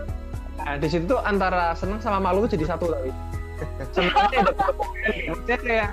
nah 0.64 0.80
di 0.80 0.88
situ 0.88 1.04
tuh 1.04 1.20
antara 1.20 1.76
seneng 1.76 2.00
sama 2.00 2.18
malu 2.22 2.46
tuh 2.46 2.56
jadi 2.56 2.72
satu 2.72 2.88
tapi. 2.88 3.10
Maksudnya 5.28 5.58
kayak 5.60 5.90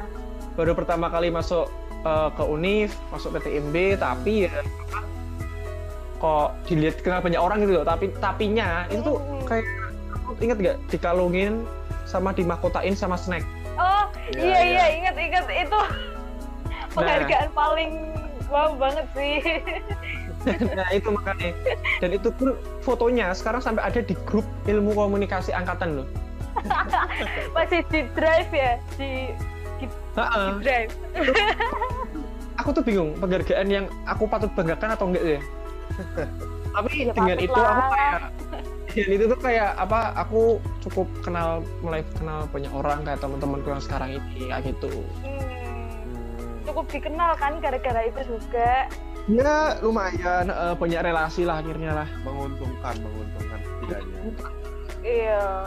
baru 0.56 0.74
pertama 0.74 1.12
kali 1.12 1.30
masuk 1.30 1.70
eh, 2.06 2.30
ke 2.34 2.44
univ 2.44 2.90
masuk 3.14 3.38
PTMB 3.38 4.02
tapi 4.02 4.48
ya 4.50 4.62
kok 6.22 6.54
dilihat 6.70 7.02
kenal 7.02 7.20
banyak 7.26 7.42
orang 7.42 7.66
gitu 7.66 7.82
loh. 7.82 7.86
Tapi 7.86 8.14
tapinya 8.22 8.86
itu 8.94 9.02
tuh 9.02 9.18
kayak 9.50 9.66
aku 10.14 10.30
inget 10.38 10.58
gak 10.62 10.78
dikalungin 10.94 11.66
sama 12.06 12.30
dimahkotain 12.30 12.94
sama 12.94 13.18
snack? 13.18 13.42
Oh, 13.82 14.06
Iya, 14.38 14.46
iya 14.46 14.46
iya. 14.46 14.62
iya, 14.62 14.86
ingat 15.02 15.16
ingat. 15.18 15.46
Itu 15.50 15.80
penghargaan 16.94 17.50
paling 17.58 17.92
wow 18.54 18.78
banget 18.78 19.08
sih. 19.18 19.36
nah 20.78 20.88
itu 20.94 21.10
makanya. 21.10 21.52
Dan 21.98 22.10
itu 22.14 22.30
pun 22.30 22.54
fotonya 22.86 23.34
sekarang 23.34 23.62
sampai 23.66 23.82
ada 23.82 24.02
di 24.06 24.14
grup 24.30 24.46
ilmu 24.70 24.94
komunikasi 24.94 25.50
angkatan 25.58 26.04
loh. 26.04 26.08
Masih 27.58 27.82
di 27.90 28.06
drive 28.14 28.52
ya, 28.54 28.78
di 28.94 29.34
Drive. 30.60 30.94
aku 32.56 32.70
tuh 32.72 32.84
bingung 32.84 33.16
penghargaan 33.16 33.68
yang 33.68 33.86
aku 34.04 34.24
patut 34.26 34.52
banggakan 34.52 34.90
atau 34.92 35.06
enggak 35.08 35.24
ya 35.26 35.40
tapi 36.72 36.90
Ya, 37.02 37.12
dengan 37.12 37.38
itu 37.38 37.52
aku 37.52 37.64
lah. 37.64 37.90
kayak 37.90 38.20
dan 38.92 39.10
itu 39.10 39.26
tuh 39.26 39.40
kayak 39.40 39.72
apa 39.76 40.00
aku 40.16 40.42
cukup 40.82 41.08
kenal 41.22 41.50
mulai 41.80 42.04
kenal 42.14 42.44
banyak 42.46 42.70
orang 42.70 43.02
kayak 43.02 43.20
teman-temanku 43.20 43.68
yang 43.68 43.80
sekarang 43.80 44.10
ini 44.14 44.46
kayak 44.46 44.62
gitu 44.68 44.92
Hmm, 45.22 45.88
cukup 46.64 46.86
dikenal 46.88 47.32
kan 47.36 47.58
gara-gara 47.58 48.02
itu 48.04 48.22
juga. 48.30 48.86
ya 49.24 49.54
lumayan 49.80 50.48
eh, 50.48 50.76
banyak 50.76 51.02
relasi 51.02 51.42
lah 51.42 51.60
akhirnya 51.60 51.92
lah 51.94 52.08
menguntungkan 52.22 52.96
menguntungkan 53.00 53.60
setidaknya 53.60 54.22
Iya. 55.02 55.66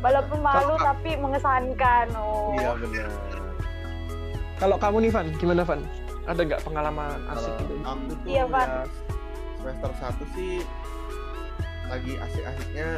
Walaupun 0.00 0.38
malu 0.38 0.56
Kalau- 0.70 0.84
tapi 0.86 1.10
mengesankan. 1.14 2.06
Oh. 2.14 2.54
iya 2.54 2.70
benar 2.72 3.08
kalau 4.60 4.76
kamu 4.76 4.96
nih 5.08 5.10
Van 5.10 5.26
gimana 5.40 5.62
Van? 5.64 5.80
Ada 6.28 6.40
nggak 6.44 6.62
pengalaman 6.62 7.18
asik 7.32 7.52
gitu? 7.64 7.74
aku 7.82 8.12
tuh 8.12 8.28
Iya, 8.28 8.44
Van. 8.46 8.68
ya 8.68 8.82
semester 9.60 9.90
1 9.92 10.36
sih 10.36 10.54
lagi 11.90 12.12
asik-asiknya 12.16 12.88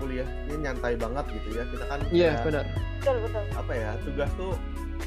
kuliahnya 0.00 0.56
nyantai 0.58 0.94
banget 0.98 1.24
gitu 1.36 1.48
ya. 1.58 1.62
Kita 1.68 1.84
kan 1.90 1.98
iya 2.10 2.30
kayak, 2.38 2.44
benar. 2.46 2.64
Betul 3.02 3.16
betul. 3.26 3.44
apa 3.58 3.72
ya 3.74 3.90
tugas 4.06 4.30
tuh 4.38 4.54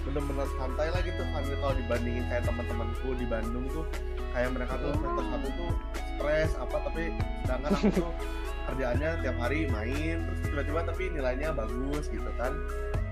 bener-bener 0.04 0.48
santai 0.60 0.88
lah 0.92 1.02
gitu 1.02 1.22
kan 1.24 1.44
kalau 1.48 1.74
dibandingin 1.74 2.24
kayak 2.28 2.44
teman-temanku 2.46 3.10
di 3.16 3.26
Bandung 3.26 3.66
tuh 3.72 3.88
kayak 4.36 4.52
mereka 4.52 4.76
tuh 4.84 4.92
semester 4.94 5.26
satu 5.32 5.48
tuh 5.56 5.72
stres 6.20 6.52
apa 6.60 6.76
tapi 6.92 7.04
sedangkan 7.48 7.72
aku 7.74 7.88
tuh 7.96 8.12
kerjaannya 8.68 9.10
tiap 9.24 9.38
hari 9.40 9.60
main 9.72 10.16
terus 10.28 10.40
tiba-tiba 10.52 10.80
tapi 10.84 11.04
nilainya 11.16 11.50
bagus 11.56 12.06
gitu 12.12 12.30
kan 12.36 12.52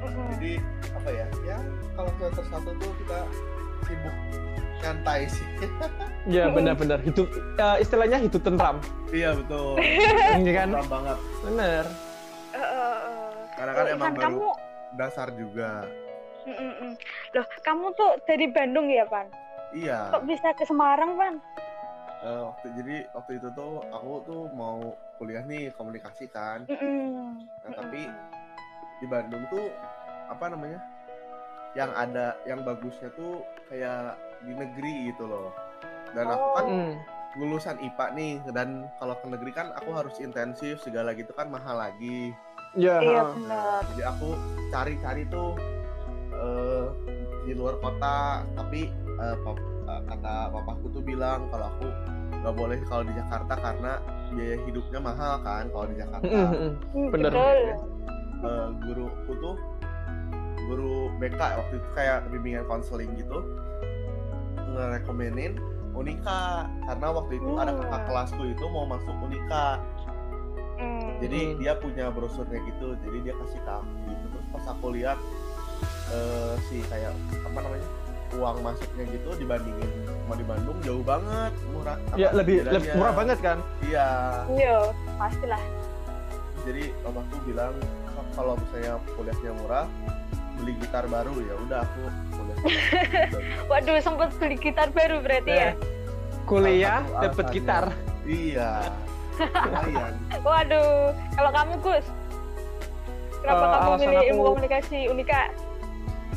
Mm-mm. 0.04 0.28
jadi 0.38 0.52
apa 0.94 1.10
ya 1.10 1.26
ya 1.44 1.58
kalau 1.96 2.10
semester 2.20 2.46
satu 2.52 2.70
tuh 2.78 2.92
kita 3.04 3.20
sibuk 3.84 4.16
nyantai 4.84 5.22
sih 5.28 5.48
Iya 6.34 6.52
benar-benar 6.52 7.00
hidup 7.04 7.28
eh, 7.56 7.78
istilahnya 7.80 8.18
hidup 8.20 8.42
tentram 8.44 8.78
iya 9.12 9.32
betul 9.36 9.80
ini 10.40 10.52
kan 10.52 10.68
Tentram 10.72 10.88
banget 10.88 11.18
benar 11.44 11.84
eh. 12.52 13.28
karena 13.54 13.72
kan 13.72 13.84
Oh, 13.84 13.94
emang 13.96 14.12
Ivan, 14.12 14.16
baru 14.16 14.24
kamu 14.24 14.48
dasar 14.94 15.28
juga 15.36 15.72
Mm-mm-mm. 16.44 16.92
Loh, 17.32 17.48
kamu 17.64 17.86
tuh 17.96 18.12
dari 18.28 18.52
Bandung 18.52 18.92
ya, 18.92 19.08
Pan? 19.08 19.32
iya 19.72 20.12
Kok 20.12 20.28
bisa 20.28 20.52
ke 20.52 20.68
Semarang, 20.68 21.16
Pan? 21.16 21.40
Eh, 22.24 22.42
waktu 22.44 22.68
jadi 22.80 22.96
waktu 23.12 23.32
itu 23.36 23.48
tuh 23.52 23.84
aku 23.92 24.12
tuh 24.24 24.42
mau 24.52 24.96
kuliah 25.16 25.44
nih 25.44 25.72
komunikasi 25.76 26.28
kan 26.32 26.64
Mm-mm. 26.68 27.36
nah 27.64 27.72
tapi 27.76 28.08
di 29.00 29.06
Bandung 29.08 29.44
tuh 29.48 29.68
apa 30.28 30.46
namanya 30.48 30.80
yang 31.74 31.90
ada 31.92 32.38
yang 32.44 32.62
bagusnya 32.62 33.10
tuh 33.12 33.42
kayak 33.66 34.14
di 34.42 34.54
negeri 34.54 35.10
gitu 35.10 35.26
loh 35.26 35.50
dan 36.12 36.28
aku 36.28 36.48
kan 36.54 36.66
Oh. 36.66 36.70
Hmm. 36.70 36.94
lulusan 37.34 37.82
IPA 37.82 38.06
nih 38.14 38.34
dan 38.54 38.70
kalau 38.96 39.18
ke 39.18 39.26
negeri 39.26 39.52
kan 39.52 39.74
aku 39.74 39.90
harus 39.90 40.14
intensif 40.18 40.78
segala 40.80 41.12
gitu 41.12 41.34
kan 41.34 41.50
mahal 41.50 41.74
lagi 41.76 42.30
ya 42.76 43.02
Iya, 43.02 43.34
benar. 43.34 43.82
jadi 43.90 44.04
aku 44.08 44.30
cari-cari 44.70 45.26
tuh 45.26 45.58
eh, 46.32 46.86
di 47.44 47.54
luar 47.54 47.78
kota 47.80 48.46
tapi 48.54 48.86
eh, 48.94 49.36
pap- 49.42 49.58
eh, 49.84 50.02
kata 50.06 50.34
papaku 50.52 50.86
tuh 50.92 51.02
bilang 51.02 51.50
kalau 51.50 51.70
aku 51.70 51.90
nggak 52.36 52.54
boleh 52.54 52.78
kalau 52.86 53.02
di 53.02 53.14
Jakarta 53.14 53.54
karena 53.56 53.92
biaya 54.30 54.58
hidupnya 54.62 55.00
mahal 55.00 55.34
kan 55.42 55.64
kalau 55.70 55.86
di 55.88 55.96
Jakarta 55.96 56.26
Mm, 56.28 56.38
mm, 56.38 56.54
mm. 56.54 56.72
Hmm, 56.94 57.08
Bener. 57.10 57.32
Eh, 58.44 58.68
guruku 58.80 59.32
tuh 59.40 59.56
guru 60.66 60.94
BK 61.18 61.40
waktu 61.40 61.74
itu 61.78 61.88
kayak 61.94 62.28
bimbingan 62.30 62.66
konseling 62.66 63.12
gitu 63.16 63.44
ngerekomenin 64.74 65.60
Unika 65.94 66.66
karena 66.90 67.08
waktu 67.14 67.38
itu 67.38 67.50
ada 67.54 67.72
kakak 67.78 68.02
kelasku 68.10 68.42
itu 68.50 68.66
mau 68.70 68.86
masuk 68.86 69.14
Unika 69.22 69.80
Hmm. 70.74 71.22
jadi 71.22 71.54
dia 71.62 71.74
punya 71.78 72.10
brosurnya 72.10 72.58
gitu 72.66 72.98
jadi 73.06 73.18
dia 73.22 73.34
kasih 73.38 73.62
ke 73.62 73.72
aku 73.72 73.94
gitu. 74.10 74.26
Terus 74.26 74.48
pas 74.50 74.66
aku 74.74 74.86
lihat 74.98 75.18
eh, 76.10 76.54
si 76.66 76.82
kayak 76.90 77.14
apa 77.46 77.60
namanya 77.62 77.88
uang 78.34 78.58
masuknya 78.66 79.06
gitu 79.14 79.30
dibandingin 79.38 79.86
sama 80.26 80.34
di 80.34 80.46
Bandung 80.50 80.78
jauh 80.82 81.06
banget 81.06 81.54
murah. 81.70 81.96
Ya 82.18 82.34
lebih 82.34 82.66
lebih 82.66 82.90
murah 82.98 83.14
banget 83.14 83.38
kan? 83.40 83.62
Iya. 83.86 84.10
Iya, 84.50 84.76
pastilah. 85.16 85.62
jadi 86.66 86.84
papaku 87.06 87.36
bilang 87.46 87.76
"Sok, 88.10 88.28
kalau 88.34 88.54
misalnya 88.58 88.94
kuliahnya 89.14 89.52
murah 89.54 89.86
beli 90.56 90.74
gitar 90.78 91.06
baru 91.06 91.34
ya 91.40 91.56
udah 91.60 91.80
aku 91.82 92.02
kuliah. 92.32 92.58
Waduh, 93.72 93.98
sempet 94.00 94.30
beli 94.38 94.56
gitar 94.56 94.88
baru 94.90 95.20
berarti 95.20 95.52
ya? 95.52 95.70
Eh, 95.70 95.74
kuliah 96.44 97.00
satu 97.04 97.22
dapat 97.24 97.46
gitar 97.50 97.86
iya 98.24 98.88
lumayan 99.40 100.14
Waduh, 100.46 101.12
kalau 101.34 101.52
kamu 101.52 101.74
Gus, 101.80 102.06
kenapa 103.40 103.64
Eh, 103.64 103.70
kamu 103.74 103.92
aku- 103.96 104.28
ilmu 104.28 104.42
komunikasi 104.50 105.00
Unika? 105.08 105.42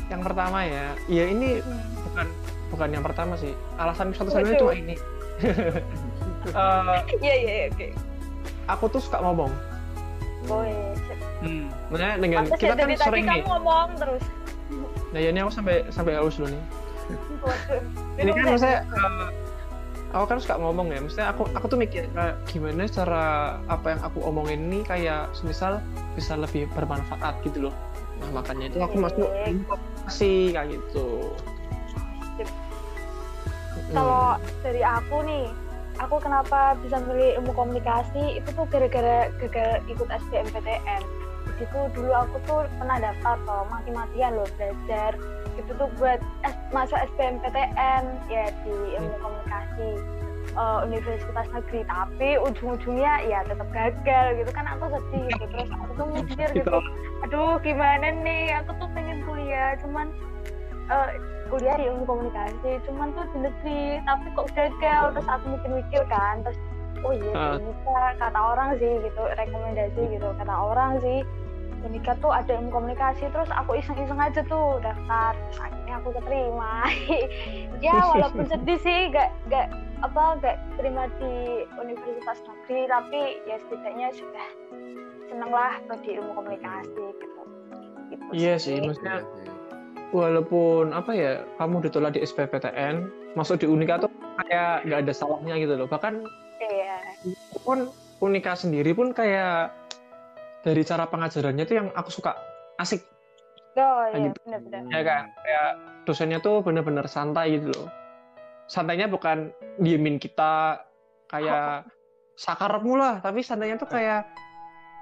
yang 0.07 0.23
pertama 0.23 0.63
ya 0.63 0.95
ya 1.05 1.23
ini 1.27 1.59
Hmm. 1.59 1.83
bukan 2.01 2.27
bukan 2.69 2.89
yang 2.89 3.03
pertama 3.03 3.33
sih 3.35 3.51
alasan 3.75 4.11
satu-satunya 4.11 4.55
Waduh. 4.55 4.61
cuma 4.61 4.75
ini 4.75 4.95
Eh, 6.47 6.99
Iya 7.19 7.33
iya 7.35 7.53
iya, 7.53 7.65
oke. 7.67 7.87
aku 8.65 8.87
tuh 8.87 9.03
suka 9.03 9.19
ngomong 9.19 9.51
Boy, 11.41 11.97
Nah, 12.01 12.17
dengan 12.17 12.43
pantes 12.45 12.59
kita 12.59 12.65
ya 12.65 12.73
kan 12.73 12.77
dari 12.81 12.95
tadi 12.97 13.05
sering 13.05 13.25
nih. 13.25 13.41
kamu 13.41 13.49
ngomong 13.53 13.89
terus. 13.99 14.23
nah 15.07 15.19
ya 15.23 15.29
ini 15.31 15.39
aku 15.39 15.51
sampai 15.55 15.75
sampai 15.87 16.13
haus 16.19 16.35
dulu 16.35 16.51
nih. 16.51 16.63
Waduh. 17.39 17.81
ini 18.19 18.29
kan 18.35 18.43
maksudnya 18.51 18.79
eh, 18.83 19.25
aku 20.11 20.25
kan 20.27 20.37
suka 20.43 20.55
ngomong 20.59 20.87
ya. 20.91 20.99
Maksudnya 20.99 21.27
aku 21.31 21.43
aku 21.55 21.65
tuh 21.71 21.79
mikir 21.79 22.03
kayak 22.11 22.35
gimana 22.51 22.83
cara 22.91 23.25
apa 23.71 23.95
yang 23.95 24.01
aku 24.03 24.19
omongin 24.27 24.67
ini 24.67 24.79
kayak 24.83 25.31
semisal 25.31 25.79
bisa 26.19 26.35
lebih 26.35 26.67
bermanfaat 26.75 27.39
gitu 27.47 27.71
loh. 27.71 27.75
Nah 28.19 28.41
makanya 28.43 28.67
itu 28.67 28.79
aku 28.83 28.95
masuk 28.99 29.29
komunikasi 29.29 30.51
kayak 30.51 30.67
gitu. 30.75 31.31
Sip. 32.35 32.49
Mm. 33.77 33.93
kalau 33.93 34.35
dari 34.65 34.81
aku 34.83 35.15
nih 35.23 35.45
aku 36.01 36.15
kenapa 36.19 36.75
bisa 36.83 36.99
milih 37.07 37.39
ilmu 37.39 37.55
komunikasi? 37.55 38.43
Itu 38.43 38.49
tuh 38.51 38.65
gara-gara 38.67 39.31
gara 39.47 39.79
ikut 39.87 40.07
SBMPTN 40.11 41.26
di 41.57 41.65
situ 41.65 41.79
dulu 41.91 42.11
aku 42.13 42.37
tuh 42.43 42.69
pernah 42.77 42.97
daftar 42.97 43.33
toh 43.43 43.65
mati-matian 43.67 44.31
loh 44.33 44.45
belajar. 44.55 45.11
Itu 45.55 45.73
tuh 45.73 45.89
buat 45.97 46.21
S- 46.43 46.61
masuk 46.69 46.97
SBMPTN 47.09 48.03
ya 48.27 48.45
di 48.61 48.73
ilmu 48.93 49.15
komunikasi 49.17 49.89
eh, 50.53 50.79
universitas 50.83 51.47
negeri. 51.49 51.81
Tapi 51.83 52.29
ujung-ujungnya 52.39 53.13
ya 53.25 53.41
tetap 53.43 53.65
gagal 53.71 54.25
gitu 54.37 54.51
kan 54.51 54.65
aku 54.67 54.85
sedih 54.91 55.25
gitu. 55.31 55.45
Terus 55.51 55.69
aku 55.71 55.91
tuh 55.95 56.07
mikir 56.13 56.47
Gitu. 56.53 56.61
gitu. 56.61 56.77
Aduh 57.23 57.57
gimana 57.59 58.13
nih? 58.15 58.53
Aku 58.61 58.77
tuh 58.77 58.89
pengen 58.91 59.21
kuliah 59.23 59.73
cuman 59.77 60.13
eh, 60.87 61.09
kuliah 61.47 61.73
di 61.73 61.85
ilmu 61.85 62.05
komunikasi 62.05 62.77
cuman 62.83 63.11
tuh 63.11 63.25
di 63.27 63.37
negeri 63.41 63.81
tapi 64.03 64.27
kok 64.31 64.47
gagal? 64.53 65.03
Terus 65.11 65.27
aku 65.27 65.45
mikir-mikir 65.51 66.03
kan 66.05 66.45
terus 66.45 66.59
oh 67.01 67.13
iya 67.13 67.29
Ah. 67.31 67.55
bisa 67.55 67.97
kata 68.17 68.39
orang 68.41 68.69
sih 68.75 68.89
gitu 68.99 69.21
rekomendasi 69.21 70.01
gitu 70.11 70.27
kata 70.33 70.49
orang 70.51 70.97
sih 70.97 71.21
Unika 71.87 72.13
tuh 72.19 72.35
ada 72.35 72.51
ilmu 72.59 72.69
komunikasi 72.69 73.31
terus 73.31 73.47
aku 73.49 73.79
iseng-iseng 73.79 74.19
aja 74.19 74.43
tuh 74.45 74.83
daftar. 74.83 75.31
Terus 75.33 75.59
akhirnya 75.63 75.87
ya 75.87 75.95
aku 76.03 76.09
keterima. 76.19 76.73
Ya 77.77 77.93
walaupun 77.93 78.45
sedih 78.51 78.79
sih 78.81 78.99
gak 79.13 79.29
gak 79.47 79.69
apa 80.03 80.41
gak 80.43 80.57
terima 80.77 81.09
di 81.21 81.65
universitas 81.77 82.41
negeri 82.45 82.89
tapi 82.89 83.21
ya 83.45 83.55
setidaknya 83.61 84.07
sudah 84.13 84.47
seneng 85.29 85.51
lah 85.53 85.77
prodi 85.85 86.17
ilmu 86.17 86.31
komunikasi 86.37 87.03
gitu, 87.17 87.41
gitu 88.13 88.23
iya 88.33 88.55
sih. 88.57 88.81
maksudnya 88.81 89.25
walaupun 90.15 90.95
apa 90.95 91.11
ya 91.13 91.31
kamu 91.61 91.85
ditolak 91.85 92.15
di 92.15 92.23
SPPTN 92.23 93.09
masuk 93.37 93.61
di 93.61 93.67
Unika 93.69 94.01
tuh 94.01 94.09
kayak 94.47 94.87
nggak 94.87 94.99
ada 95.05 95.13
salahnya 95.13 95.55
gitu 95.59 95.73
loh. 95.75 95.87
Bahkan 95.89 96.13
iya. 96.63 96.97
pun 97.61 97.91
Unika 98.17 98.57
sendiri 98.57 98.97
pun 98.97 99.13
kayak 99.13 99.69
dari 100.65 100.81
cara 100.85 101.05
pengajarannya 101.09 101.63
tuh 101.65 101.75
yang 101.77 101.87
aku 101.93 102.09
suka 102.09 102.37
asik 102.77 103.01
oh 103.77 104.03
iya 104.13 104.29
gitu. 104.31 104.39
benar-benar 104.45 104.81
ya 104.89 105.01
kan 105.05 105.23
kayak 105.41 105.71
dosennya 106.05 106.39
tuh 106.41 106.61
bener-bener 106.65 107.05
santai 107.05 107.59
gitu 107.59 107.73
loh 107.73 107.87
santainya 108.67 109.07
bukan 109.07 109.51
diemin 109.79 110.17
kita 110.17 110.81
kayak 111.29 111.87
sakarepmu 112.43 112.93
lah 112.97 113.19
tapi 113.21 113.41
santainya 113.41 113.77
tuh 113.81 113.89
kayak 113.89 114.27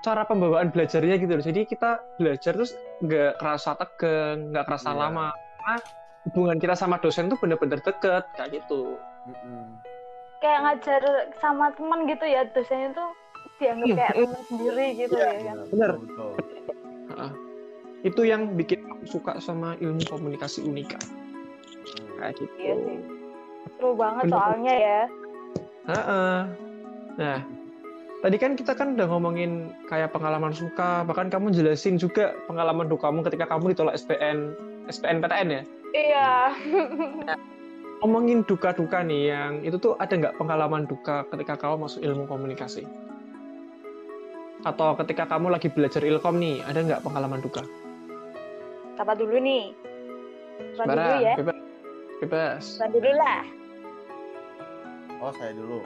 cara 0.06 0.22
pembawaan 0.22 0.70
belajarnya 0.70 1.18
gitu 1.18 1.34
loh. 1.34 1.42
Jadi 1.42 1.66
kita 1.66 1.98
belajar 2.22 2.54
terus 2.54 2.78
nggak 3.02 3.42
kerasa 3.42 3.74
tegang, 3.74 4.54
nggak 4.54 4.66
kerasa 4.70 4.94
Iya. 4.94 5.00
lama. 5.02 5.28
Karena 5.34 5.76
hubungan 6.30 6.58
kita 6.62 6.76
sama 6.78 7.02
dosen 7.02 7.26
tuh 7.26 7.42
bener-bener 7.42 7.82
deket 7.82 8.22
kayak 8.38 8.62
gitu. 8.62 9.02
Mm-mm. 9.26 9.82
kayak 10.38 10.62
ngajar 10.62 11.02
sama 11.42 11.74
teman 11.74 12.06
gitu 12.06 12.22
ya 12.30 12.46
dosennya 12.54 12.94
tuh 12.94 13.10
dianggap 13.56 13.88
Iya, 13.88 13.96
kayak 13.96 14.14
iya. 14.14 14.26
teman 14.26 14.44
sendiri 14.46 14.86
gitu 14.96 15.16
ya 15.16 15.32
kan 15.42 15.58
Bener. 15.70 15.92
betul, 15.98 16.32
betul. 16.36 16.76
Heeh. 17.10 17.32
Itu 18.06 18.22
yang 18.22 18.42
bikin 18.54 18.80
aku 18.86 19.06
suka 19.10 19.32
sama 19.40 19.74
ilmu 19.78 20.04
komunikasi 20.06 20.62
unika 20.62 21.00
Hmm. 21.86 22.18
kayak 22.18 22.34
gitu. 22.36 22.54
iya 22.58 22.74
sih 22.76 22.98
seru 23.72 23.94
banget 23.94 24.24
Bener. 24.26 24.36
soalnya 24.36 24.74
ya 24.74 25.02
Heeh. 25.86 26.38
Nah, 27.16 27.40
tadi 28.20 28.36
kan 28.36 28.52
kita 28.54 28.74
kan 28.74 28.98
udah 28.98 29.06
ngomongin 29.06 29.52
kayak 29.86 30.10
pengalaman 30.10 30.50
suka, 30.50 31.06
bahkan 31.06 31.30
kamu 31.30 31.54
jelasin 31.54 31.96
juga 31.96 32.34
pengalaman 32.44 32.90
dukamu 32.90 33.22
ketika 33.22 33.46
kamu 33.46 33.72
ditolak 33.72 33.96
SPN 33.96 34.52
SPNPTN 34.88 35.48
ya. 35.48 35.62
iya 35.94 36.32
ngomongin 38.02 38.44
duka-duka 38.44 39.00
nih 39.00 39.32
yang 39.32 39.52
itu 39.62 39.78
tuh 39.78 39.96
ada 39.96 40.12
nggak 40.12 40.36
pengalaman 40.36 40.84
duka 40.84 41.24
ketika 41.32 41.56
kamu 41.56 41.88
masuk 41.88 42.02
ilmu 42.02 42.26
komunikasi? 42.26 42.84
Atau 44.66 44.98
ketika 44.98 45.30
kamu 45.30 45.54
lagi 45.54 45.70
belajar 45.70 46.02
ilkom 46.02 46.42
nih, 46.42 46.66
ada 46.66 46.82
nggak 46.82 47.06
pengalaman 47.06 47.40
duka? 47.40 47.62
siapa 48.96 49.12
dulu 49.12 49.36
nih 49.44 49.76
siapa 50.80 50.94
dulu 50.96 51.14
ya 51.20 51.36
bebas. 51.36 51.58
Bebas. 52.24 52.64
siapa 52.80 52.88
dulu 52.96 53.12
lah 53.12 53.44
oh 55.20 55.32
saya 55.36 55.52
dulu 55.52 55.80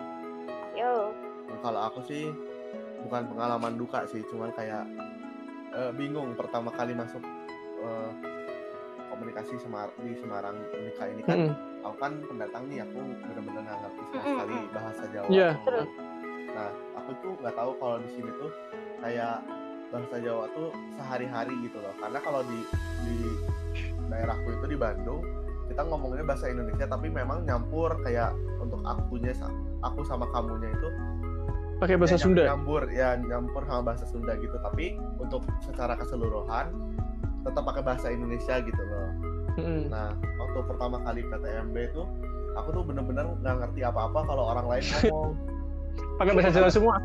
yo 0.77 0.93
Nah, 1.49 1.57
kalau 1.65 1.81
aku 1.89 1.99
sih 2.05 2.29
bukan 3.01 3.25
pengalaman 3.33 3.73
duka 3.73 4.05
sih 4.05 4.21
cuman 4.29 4.53
kayak 4.53 4.85
eh, 5.73 5.89
bingung 5.97 6.37
pertama 6.37 6.69
kali 6.69 6.93
masuk 6.93 7.25
eh, 7.81 8.11
komunikasi 9.09 9.57
Semar 9.57 9.89
di 10.05 10.13
Semarang 10.21 10.61
Unika 10.69 11.09
ini 11.09 11.25
kan 11.25 11.49
Mm-mm. 11.49 11.81
aku 11.89 11.95
kan 11.97 12.13
pendatang 12.29 12.69
nih 12.69 12.85
aku 12.85 12.93
bener-bener 13.25 13.61
nggak 13.65 13.79
ngerti 13.81 14.01
sama 14.05 14.21
sekali 14.21 14.55
bahasa 14.69 15.03
Jawa 15.09 15.27
Iya. 15.33 15.49
Terus? 15.65 15.89
Nah 16.55 16.69
aku 16.97 17.11
tuh 17.21 17.31
nggak 17.41 17.55
tahu 17.55 17.71
kalau 17.77 17.97
di 18.01 18.09
sini 18.13 18.29
tuh 18.37 18.51
kayak 18.99 19.41
bahasa 19.89 20.17
Jawa 20.21 20.45
tuh 20.53 20.69
sehari-hari 20.97 21.53
gitu 21.65 21.77
loh 21.81 21.93
karena 21.97 22.19
kalau 22.21 22.41
di 22.45 22.59
di 23.05 23.15
daerahku 24.09 24.47
itu 24.53 24.65
di 24.69 24.77
Bandung 24.77 25.21
kita 25.69 25.85
ngomongnya 25.85 26.25
bahasa 26.25 26.49
Indonesia 26.49 26.85
tapi 26.89 27.07
memang 27.13 27.45
nyampur 27.45 27.93
kayak 28.01 28.33
untuk 28.61 28.81
akunya 28.85 29.33
aku 29.85 30.01
sama 30.05 30.25
kamunya 30.33 30.69
itu 30.73 30.89
Pakai 31.79 31.95
bahasa 31.95 32.19
ya, 32.19 32.23
Sunda. 32.27 32.43
nyampur 32.43 32.81
ya 32.91 33.15
nyampur 33.15 33.63
sama 33.63 33.81
bahasa 33.93 34.03
Sunda 34.03 34.35
gitu 34.35 34.57
tapi 34.59 34.99
untuk 35.21 35.45
secara 35.63 35.95
keseluruhan 35.95 36.75
tetap 37.47 37.63
pakai 37.63 37.81
bahasa 37.85 38.11
Indonesia 38.11 38.59
gitu 38.59 38.81
loh 38.83 39.09
Mm-mm. 39.55 39.87
nah 39.87 40.11
waktu 40.37 40.59
pertama 40.67 40.99
kali 41.07 41.23
PTMB 41.23 41.75
itu 41.95 42.03
aku 42.59 42.69
tuh 42.75 42.83
bener-bener 42.83 43.25
nggak 43.39 43.55
ngerti 43.63 43.81
apa-apa 43.87 44.19
kalau 44.27 44.51
orang 44.51 44.67
lain 44.67 44.83
ngomong 45.07 45.31
Pakai 46.19 46.31
bahasa 46.35 46.51
Jawa 46.51 46.69
semua. 46.69 46.95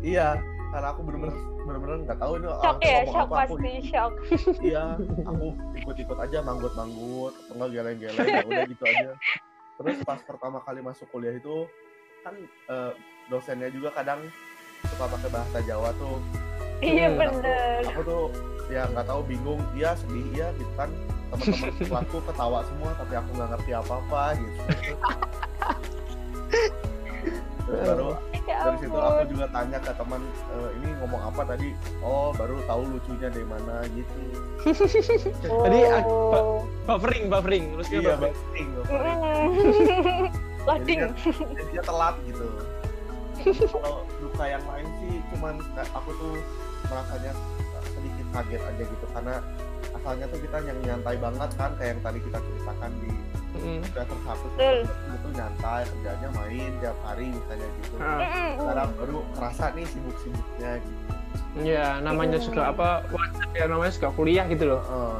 iya 0.00 0.38
karena 0.70 0.94
aku 0.94 1.02
bener-bener 1.02 1.34
bener-bener 1.60 1.96
nggak 2.08 2.16
tahu 2.16 2.32
ini 2.38 2.46
shock 2.56 2.78
ya 2.80 2.98
shock 3.04 3.26
apa 3.26 3.36
aku 3.42 3.54
pasti 3.58 3.72
shock. 3.84 4.12
Iya 4.64 4.84
aku 5.26 5.44
ikut-ikut 5.76 6.16
aja 6.16 6.38
manggut-manggut 6.40 7.32
atau 7.36 7.52
nggak 7.52 7.70
geleng-geleng 7.70 8.24
ya 8.24 8.40
udah 8.40 8.64
gitu 8.64 8.84
aja. 8.86 9.10
Terus 9.76 9.96
pas 10.02 10.20
pertama 10.22 10.58
kali 10.60 10.80
masuk 10.80 11.08
kuliah 11.10 11.32
itu 11.32 11.66
kan 12.22 12.34
eh, 12.70 12.92
dosennya 13.26 13.68
juga 13.68 13.90
kadang 13.92 14.24
suka 14.86 15.04
pakai 15.10 15.28
bahasa 15.28 15.58
Jawa 15.62 15.90
tuh. 15.96 16.18
Iya 16.80 17.06
Hmm, 17.10 17.18
bener. 17.18 17.80
aku 17.84 18.00
tuh 18.02 18.22
ya 18.70 18.86
nggak 18.88 19.04
tahu 19.04 19.20
bingung 19.26 19.60
dia 19.74 19.92
sedih 19.98 20.26
ya 20.32 20.48
gitu 20.54 20.72
kan. 20.74 20.88
Teman-teman 21.30 21.72
kelasku 21.80 22.18
ketawa 22.24 22.58
semua 22.64 22.90
tapi 22.96 23.12
aku 23.14 23.28
nggak 23.34 23.48
ngerti 23.52 23.70
apa-apa 23.72 24.22
gitu 24.34 24.60
situ 28.90 28.98
aku 28.98 29.22
juga 29.30 29.46
tanya 29.54 29.78
ke 29.78 29.92
teman 29.94 30.20
"Eh, 30.50 30.70
ini 30.82 30.88
ngomong 30.98 31.22
apa 31.22 31.42
tadi 31.46 31.68
oh 32.02 32.34
baru 32.34 32.58
tahu 32.66 32.82
lucunya 32.90 33.28
dari 33.30 33.46
mana 33.46 33.74
gitu 33.94 34.20
Tadi 35.64 35.78
Oh. 36.04 36.66
Buffering, 36.84 37.30
buffering. 37.30 37.64
Terus 37.78 37.86
dia 37.88 38.00
iya 38.02 38.14
buffering. 38.18 38.68
buffering. 38.76 39.18
Loading 40.66 41.00
jadinya 41.56 41.82
telat 41.86 42.14
gitu 42.28 42.46
kalau 43.72 44.04
duka 44.20 44.44
yang 44.44 44.60
lain 44.68 44.84
sih 45.00 45.16
cuman 45.32 45.54
kayak 45.72 45.88
aku 45.96 46.10
tuh 46.12 46.34
merasanya 46.84 47.32
sedikit 47.88 48.26
kaget 48.36 48.62
aja 48.68 48.82
gitu 48.84 49.06
karena 49.16 49.34
asalnya 49.96 50.26
tuh 50.28 50.40
kita 50.44 50.56
yang 50.60 50.78
nyantai 50.84 51.16
banget 51.16 51.50
kan 51.56 51.70
kayak 51.80 51.96
yang 51.96 52.02
tadi 52.04 52.18
kita 52.20 52.36
ceritakan 52.36 52.92
di 53.00 53.10
Satu 53.60 54.14
Betul. 54.56 54.76
itu 54.88 55.28
nyantai 55.36 55.82
kerjanya 55.84 56.28
main 56.32 56.70
tiap 56.80 56.98
hari 57.04 57.26
misalnya 57.28 57.68
gitu 57.76 57.94
sekarang 58.56 58.88
baru 58.96 59.16
kerasa 59.36 59.64
nih 59.76 59.84
sibuk-sibuknya 59.86 60.72
gitu 60.80 60.98
Iya, 61.50 61.98
namanya 62.00 62.38
Mm. 62.38 62.46
juga 62.46 62.62
apa? 62.70 62.88
Wajar 63.10 63.48
ya 63.54 63.66
namanya 63.66 63.92
juga 63.94 64.08
kuliah 64.14 64.46
gitu 64.46 64.64
loh. 64.66 64.82
Heeh. 64.82 65.18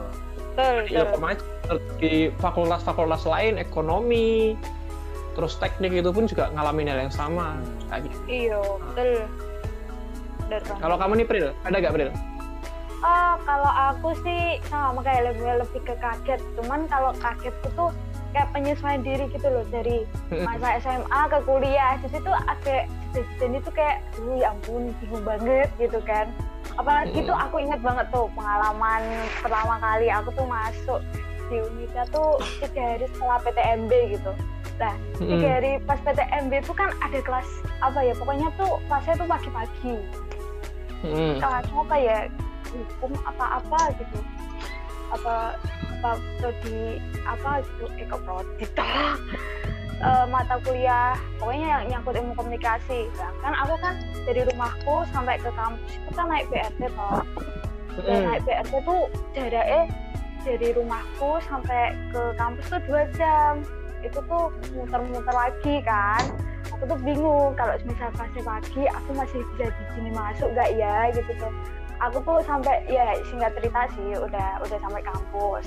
betul 0.50 0.76
Iya, 0.86 1.02
betul 1.02 1.14
kemarin 1.14 1.38
di 1.98 2.12
fakultas-fakultas 2.38 3.22
lain, 3.24 3.54
ekonomi, 3.56 4.54
terus 5.34 5.54
teknik 5.56 5.90
itu 5.92 6.10
pun 6.10 6.26
juga 6.26 6.50
ngalamin 6.50 6.86
hal 6.86 6.98
yang 7.00 7.14
sama. 7.14 7.58
Kayak 7.88 8.10
gitu. 8.10 8.18
iya 8.26 8.58
betul. 8.58 9.10
Kalau 10.82 10.96
kamu 10.98 11.12
nih 11.14 11.26
Pril, 11.26 11.48
ada 11.62 11.76
gak 11.78 11.94
Pril? 11.94 12.10
Oh, 13.00 13.32
kalau 13.42 13.72
aku 13.90 14.08
sih 14.20 14.42
sama 14.66 15.00
kayak 15.00 15.30
lebih 15.30 15.46
lebih 15.62 15.80
ke 15.82 15.94
kaget. 15.96 16.40
Cuman 16.58 16.84
kalau 16.86 17.14
kagetku 17.16 17.68
tuh 17.72 17.90
kayak 18.30 18.48
penyesuaian 18.54 19.02
diri 19.02 19.26
gitu 19.30 19.46
loh 19.50 19.64
dari 19.68 20.06
masa 20.46 20.78
SMA 20.82 21.20
ke 21.30 21.38
kuliah. 21.44 21.98
Di 22.02 22.08
situ 22.10 22.30
agak 22.30 22.86
dan 23.12 23.50
itu 23.54 23.70
kayak, 23.74 24.06
"Duh, 24.14 24.38
ya 24.38 24.54
ampun, 24.54 24.94
bingung 25.02 25.24
banget 25.26 25.68
gitu 25.82 25.98
kan. 26.06 26.30
Apalagi 26.78 27.26
tuh 27.26 27.34
aku 27.34 27.58
ingat 27.58 27.82
banget 27.82 28.06
tuh 28.14 28.30
pengalaman 28.38 29.02
pertama 29.42 29.74
kali 29.82 30.06
aku 30.06 30.30
tuh 30.38 30.46
masuk 30.46 31.00
di 31.50 31.58
Unika 31.58 32.06
tuh 32.14 32.38
tiga 32.62 32.94
hari 32.94 33.06
setelah 33.10 33.38
PTMB 33.42 33.92
gitu. 34.14 34.32
Mm-mm. 35.20 35.36
Tiga 35.36 35.48
hari 35.60 35.72
pas 35.84 35.98
PTMB 36.00 36.52
itu 36.62 36.72
kan 36.72 36.88
ada 37.04 37.18
kelas 37.20 37.48
apa 37.84 38.00
ya 38.00 38.14
pokoknya 38.16 38.48
tuh 38.56 38.80
kelasnya 38.88 39.14
tuh 39.18 39.28
pagi-pagi 39.28 39.96
kelas 41.40 41.66
apa 41.68 41.96
ya 41.96 42.18
hukum 42.70 43.12
apa-apa 43.26 43.80
gitu 43.98 44.18
apa 45.10 45.58
apa 46.00 46.10
prodi 46.40 47.02
apa 47.26 47.60
gitu 47.66 47.86
eh 47.98 48.06
kok 48.08 48.22
prodi? 48.24 48.64
Toh 48.72 49.14
Eh, 50.00 50.24
mata 50.32 50.56
kuliah. 50.64 51.12
Pokoknya 51.36 51.66
yang 51.76 51.82
nyangkut 51.92 52.16
ilmu 52.16 52.32
komunikasi. 52.32 53.12
Nah, 53.20 53.32
kan 53.44 53.52
aku 53.52 53.74
kan 53.84 53.94
dari 54.24 54.48
rumahku 54.48 55.04
sampai 55.12 55.36
ke 55.36 55.52
kampus 55.52 55.92
itu 55.92 56.10
kan 56.16 56.26
naik 56.32 56.48
BRT 56.48 56.88
toh. 56.96 57.20
Dan 58.00 58.08
Mm-mm. 58.08 58.24
naik 58.32 58.42
BRT 58.48 58.72
tuh 58.88 59.02
jaraknya 59.36 59.82
dari 60.40 60.68
rumahku 60.72 61.30
sampai 61.44 61.92
ke 62.16 62.22
kampus 62.40 62.64
tuh 62.72 62.80
dua 62.88 63.02
jam. 63.12 63.60
Itu 64.00 64.24
tuh 64.24 64.48
muter-muter 64.72 65.36
lagi 65.36 65.84
kan. 65.84 66.24
Aku 66.72 66.96
tuh 66.96 66.98
bingung 67.04 67.52
kalau 67.60 67.76
misal 67.84 68.08
kelasnya 68.16 68.40
pagi 68.40 68.88
aku 68.88 69.10
masih 69.12 69.44
bisa 69.52 69.68
di 69.68 69.84
sini 69.92 70.10
masuk 70.16 70.48
nggak 70.56 70.80
ya 70.80 71.12
gitu 71.12 71.28
tuh 71.36 71.52
aku 72.00 72.18
tuh 72.24 72.40
sampai 72.48 72.82
ya 72.88 73.12
singkat 73.28 73.52
cerita 73.60 73.86
sih 73.96 74.16
udah 74.16 74.48
udah 74.64 74.78
sampai 74.80 75.02
kampus. 75.04 75.64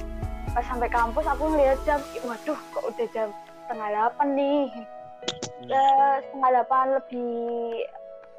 Pas 0.54 0.66
sampai 0.66 0.90
kampus 0.90 1.26
aku 1.26 1.50
ngeliat 1.50 1.80
jam 1.86 2.02
"Ih, 2.14 2.24
waduh 2.26 2.60
kok 2.74 2.86
udah 2.90 3.08
jam 3.14 3.30
setengah 3.66 3.90
delapan 3.90 4.28
nih. 4.38 4.68
Ya 5.70 5.88
setengah 6.28 6.50
delapan 6.52 6.86
lebih 7.00 7.32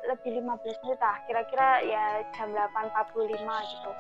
lebih 0.05 0.31
15 0.45 0.85
menit 0.85 1.01
lah 1.01 1.17
kira-kira 1.25 1.81
ya 1.81 2.05
jam 2.37 2.53
8.45 2.53 3.41
gitu. 3.73 3.91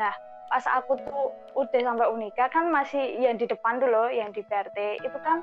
Nah 0.00 0.14
pas 0.48 0.64
aku 0.70 0.94
tuh 1.02 1.34
udah 1.58 1.80
sampai 1.82 2.06
Unika 2.14 2.46
kan 2.48 2.70
masih 2.70 3.18
yang 3.18 3.36
di 3.36 3.44
depan 3.44 3.82
dulu 3.82 4.08
yang 4.12 4.30
di 4.30 4.40
PRT 4.46 5.02
itu 5.02 5.18
kan 5.24 5.42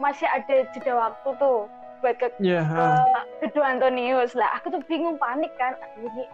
masih 0.00 0.24
ada 0.28 0.64
jeda 0.72 0.92
waktu 0.96 1.28
tuh 1.36 1.68
buat 2.02 2.16
ke, 2.18 2.26
Iya, 2.42 2.66
ke 2.66 2.82
ah. 2.82 3.24
gedung 3.40 3.66
Antonius. 3.66 4.34
Lah 4.34 4.58
aku 4.58 4.74
tuh 4.74 4.82
bingung 4.90 5.16
panik 5.16 5.54
kan. 5.56 5.78
Aduh, 5.78 6.10
ini 6.10 6.24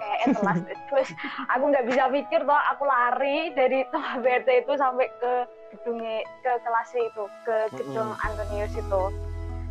kayak 0.00 0.18
telat 0.40 0.58
terus 0.88 1.08
aku 1.52 1.64
nggak 1.70 1.86
bisa 1.86 2.08
pikir 2.08 2.40
toh 2.48 2.60
aku 2.72 2.82
lari 2.88 3.52
dari 3.52 3.84
tempat 3.92 4.24
BRT 4.24 4.48
itu 4.66 4.72
sampai 4.80 5.06
ke 5.20 5.32
gedungnya 5.76 6.24
ke 6.42 6.52
kelasnya 6.64 7.02
itu 7.06 7.24
ke 7.44 7.56
gedung 7.76 8.10
Antonius 8.24 8.72
itu. 8.74 9.02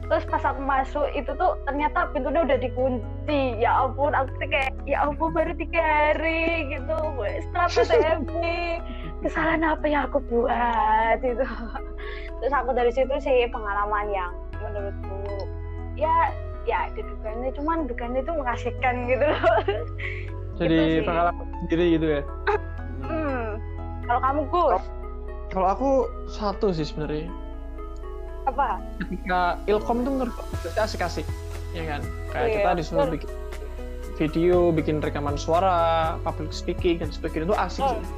Terus 0.09 0.25
pas 0.25 0.41
aku 0.41 0.61
masuk 0.65 1.05
itu 1.13 1.29
tuh 1.37 1.53
ternyata 1.69 2.09
pintunya 2.13 2.41
udah 2.41 2.57
dikunci. 2.57 3.41
Ya 3.61 3.85
ampun 3.85 4.13
aku 4.13 4.31
tuh 4.41 4.47
kayak 4.49 4.71
ya 4.89 5.05
ampun 5.05 5.33
baru 5.33 5.53
tiga 5.57 5.81
hari 5.81 6.69
gitu. 6.71 6.97
Setelah 7.19 7.69
PTMP 7.77 8.33
kesalahan 9.19 9.63
apa 9.67 9.85
yang 9.85 10.07
aku 10.07 10.23
buat 10.31 11.19
itu 11.19 11.43
terus 12.39 12.53
aku 12.55 12.71
dari 12.71 12.91
situ 12.95 13.11
sih 13.19 13.51
pengalaman 13.51 14.07
yang 14.15 14.31
menurutku 14.63 15.08
ya 15.99 16.15
ya 16.63 16.87
ada 16.87 17.01
dukanya 17.01 17.49
cuman 17.51 17.77
dukanya 17.85 18.19
itu 18.19 18.31
mengasihkan 18.31 18.95
gitu 19.05 19.25
loh 19.25 19.43
Jadi 20.55 20.75
Gitu 20.93 21.03
pengalaman 21.03 21.45
sendiri 21.61 21.85
gitu 21.93 22.05
ya. 22.09 22.21
hmm. 23.01 23.47
kalau 24.03 24.19
kamu 24.21 24.41
Gus 24.49 24.83
Kalau 25.49 25.67
aku 25.67 25.89
satu 26.27 26.69
sih 26.69 26.83
sebenarnya. 26.83 27.25
apa 28.45 28.77
Ketika 28.99 29.39
ilkom 29.65 30.01
tuh 30.01 30.11
menurut 30.11 30.35
asik-asik, 30.75 31.25
ya 31.71 31.85
kan? 31.87 32.01
Kayak 32.29 32.45
Iya, 32.45 32.55
kita 32.55 32.69
disuruh 32.75 32.99
betul. 33.03 33.13
bikin 33.15 33.29
video, 34.15 34.57
bikin 34.69 34.95
rekaman 34.99 35.35
suara, 35.35 35.77
public 36.21 36.51
speaking 36.51 36.97
dan 36.97 37.09
sebagainya 37.09 37.47
itu 37.47 37.57
asik 37.57 37.81
Oh. 37.81 37.95
sih. 37.95 38.09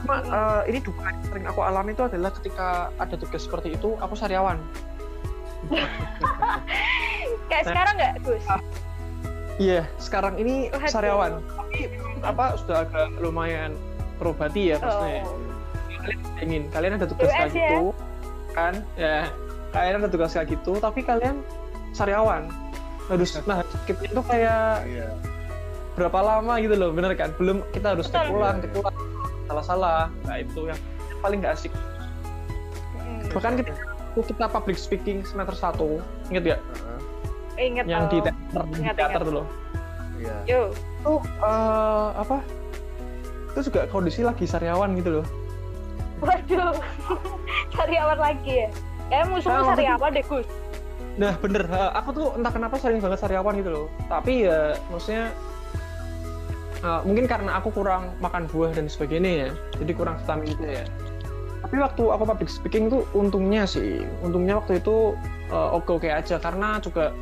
Cuma 0.00 0.16
eh, 0.22 0.62
ini 0.68 0.78
duka 0.78 1.02
yang 1.02 1.22
sering 1.24 1.44
aku 1.44 1.60
alami 1.60 1.90
itu 1.90 2.02
adalah 2.02 2.30
ketika 2.30 2.68
ada 2.96 3.14
tugas 3.14 3.42
seperti 3.42 3.72
itu, 3.72 3.96
aku 3.96 4.14
sariawan. 4.14 4.60
kayak 7.50 7.64
Nah. 7.66 7.70
sekarang 7.74 7.94
nggak 7.98 8.14
Gus 8.22 8.44
Iya, 9.60 9.84
sekarang 10.00 10.34
ini 10.40 10.72
Waduh. 10.72 10.88
sariawan. 10.88 11.32
Tapi 11.44 11.80
apa 12.24 12.56
sudah 12.56 12.88
agak 12.88 13.12
lumayan 13.20 13.76
terobati 14.16 14.72
ya 14.72 14.80
maksudnya. 14.80 15.20
oh. 15.20 15.36
Kalian 16.00 16.18
ingin, 16.40 16.62
kalian 16.72 16.92
ada 16.96 17.04
tugas 17.04 17.28
US 17.28 17.36
kayak 17.36 17.50
ya. 17.52 17.60
gitu, 17.68 17.80
kan? 18.56 18.74
Ya, 18.96 19.28
kalian 19.70 19.94
ada 20.00 20.08
tugas 20.08 20.32
kayak 20.32 20.48
gitu, 20.48 20.72
tapi 20.80 21.04
kalian 21.04 21.44
sariawan. 21.92 22.48
Harus, 23.12 23.36
nah, 23.44 23.60
skipnya 23.84 24.08
itu 24.08 24.22
kayak 24.24 24.80
Iya. 24.88 25.08
berapa 25.92 26.18
lama 26.24 26.56
gitu 26.56 26.74
loh, 26.80 26.96
bener 26.96 27.12
kan? 27.12 27.28
Belum 27.36 27.60
kita 27.76 27.92
harus 27.92 28.08
Betul. 28.08 28.16
cek 28.16 28.32
ulang, 28.32 28.56
Iya, 28.56 28.64
cek 28.64 28.72
ulang, 28.80 28.96
salah-salah. 29.44 30.02
Nah 30.24 30.36
itu 30.40 30.60
yang 30.72 30.80
paling 31.20 31.44
nggak 31.44 31.52
asik. 31.52 31.72
Hmm. 32.96 33.28
Bahkan 33.28 33.52
kita 33.60 33.72
kita 34.16 34.46
public 34.48 34.80
speaking 34.80 35.20
semester 35.20 35.52
1, 35.52 36.00
inget 36.32 36.44
ya? 36.46 36.56
Heeh. 36.56 36.98
Inget 37.60 37.84
Yang 37.84 38.04
di 38.08 38.18
teater, 38.24 38.62
di 38.66 38.78
Ingat, 38.80 38.94
teater 38.96 39.20
ingat. 39.20 39.28
tuh 39.28 39.34
loh. 39.36 39.46
Iya. 40.16 40.36
Yo. 40.48 40.62
Itu 41.00 41.12
eh, 41.40 42.08
apa? 42.16 42.36
Itu 43.52 43.60
juga 43.68 43.80
kondisi 43.88 44.20
lagi 44.24 44.44
sariawan 44.44 44.96
gitu 44.96 45.20
loh. 45.20 45.26
Waduh, 46.20 46.76
sariawan 47.76 48.18
lagi 48.20 48.52
ya? 48.64 48.68
Kayak 49.08 49.24
musuhnya 49.32 49.60
Nah, 49.60 49.68
sariawan 49.72 50.10
deh, 50.12 50.24
Gus. 50.28 50.46
Nah 51.18 51.32
bener, 51.36 51.64
ha, 51.68 51.90
aku 51.96 52.08
tuh 52.16 52.26
entah 52.38 52.52
kenapa 52.54 52.78
sering 52.78 53.02
banget 53.02 53.18
sariawan 53.20 53.56
gitu 53.58 53.70
loh. 53.72 53.86
Tapi 54.06 54.46
ya 54.46 54.78
maksudnya 54.88 55.34
uh, 56.80 57.02
mungkin 57.02 57.26
karena 57.26 57.58
aku 57.58 57.68
kurang 57.74 58.14
makan 58.22 58.46
buah 58.48 58.72
dan 58.72 58.86
sebagainya 58.86 59.32
ya, 59.32 59.50
jadi 59.82 59.92
kurang 59.96 60.16
vitamin 60.22 60.54
gitu 60.54 60.64
ya. 60.64 60.84
Tapi 61.60 61.76
waktu 61.76 62.02
aku 62.08 62.22
public 62.24 62.48
speaking 62.48 62.88
tuh 62.88 63.02
untungnya 63.12 63.68
sih, 63.68 64.06
untungnya 64.24 64.62
waktu 64.62 64.80
itu 64.80 65.12
uh, 65.52 65.76
oke-oke 65.76 66.08
aja 66.08 66.40
karena 66.40 66.80
juga 66.80 67.12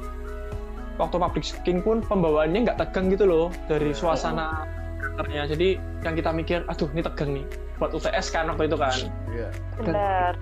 waktu 0.98 1.16
public 1.16 1.44
speaking 1.46 1.78
pun 1.80 2.02
pembawaannya 2.04 2.68
nggak 2.68 2.78
tegang 2.78 3.08
gitu 3.08 3.24
loh 3.24 3.46
dari 3.70 3.94
suasana 3.94 4.66
teaternya. 4.98 5.46
Jadi 5.50 5.68
yang 6.02 6.14
kita 6.18 6.30
mikir, 6.34 6.58
aduh 6.66 6.90
ini 6.94 7.02
tegang 7.06 7.30
nih 7.34 7.46
buat 7.78 7.94
UTS 7.94 8.34
kan 8.34 8.50
waktu 8.50 8.66
itu 8.66 8.76
kan. 8.76 8.98
Iya. 9.30 9.48
Bener. 9.78 10.32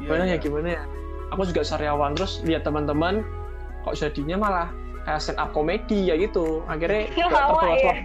Iya, 0.00 0.06
gimana 0.08 0.22
ya 0.24 0.28
iya. 0.32 0.38
gimana 0.40 0.68
ya 0.80 0.82
aku 1.30 1.42
juga 1.46 1.62
sariawan 1.62 2.16
terus 2.16 2.40
lihat 2.42 2.64
teman-teman 2.64 3.22
kok 3.84 3.94
jadinya 3.96 4.36
malah 4.40 4.68
kayak 5.04 5.20
stand 5.20 5.38
up 5.40 5.52
komedi 5.52 6.08
ya 6.08 6.14
gitu 6.16 6.64
akhirnya 6.66 7.08
Ya, 7.20 7.26
terbawa 7.28 7.60
ya. 7.76 7.76
suasana, 7.76 8.02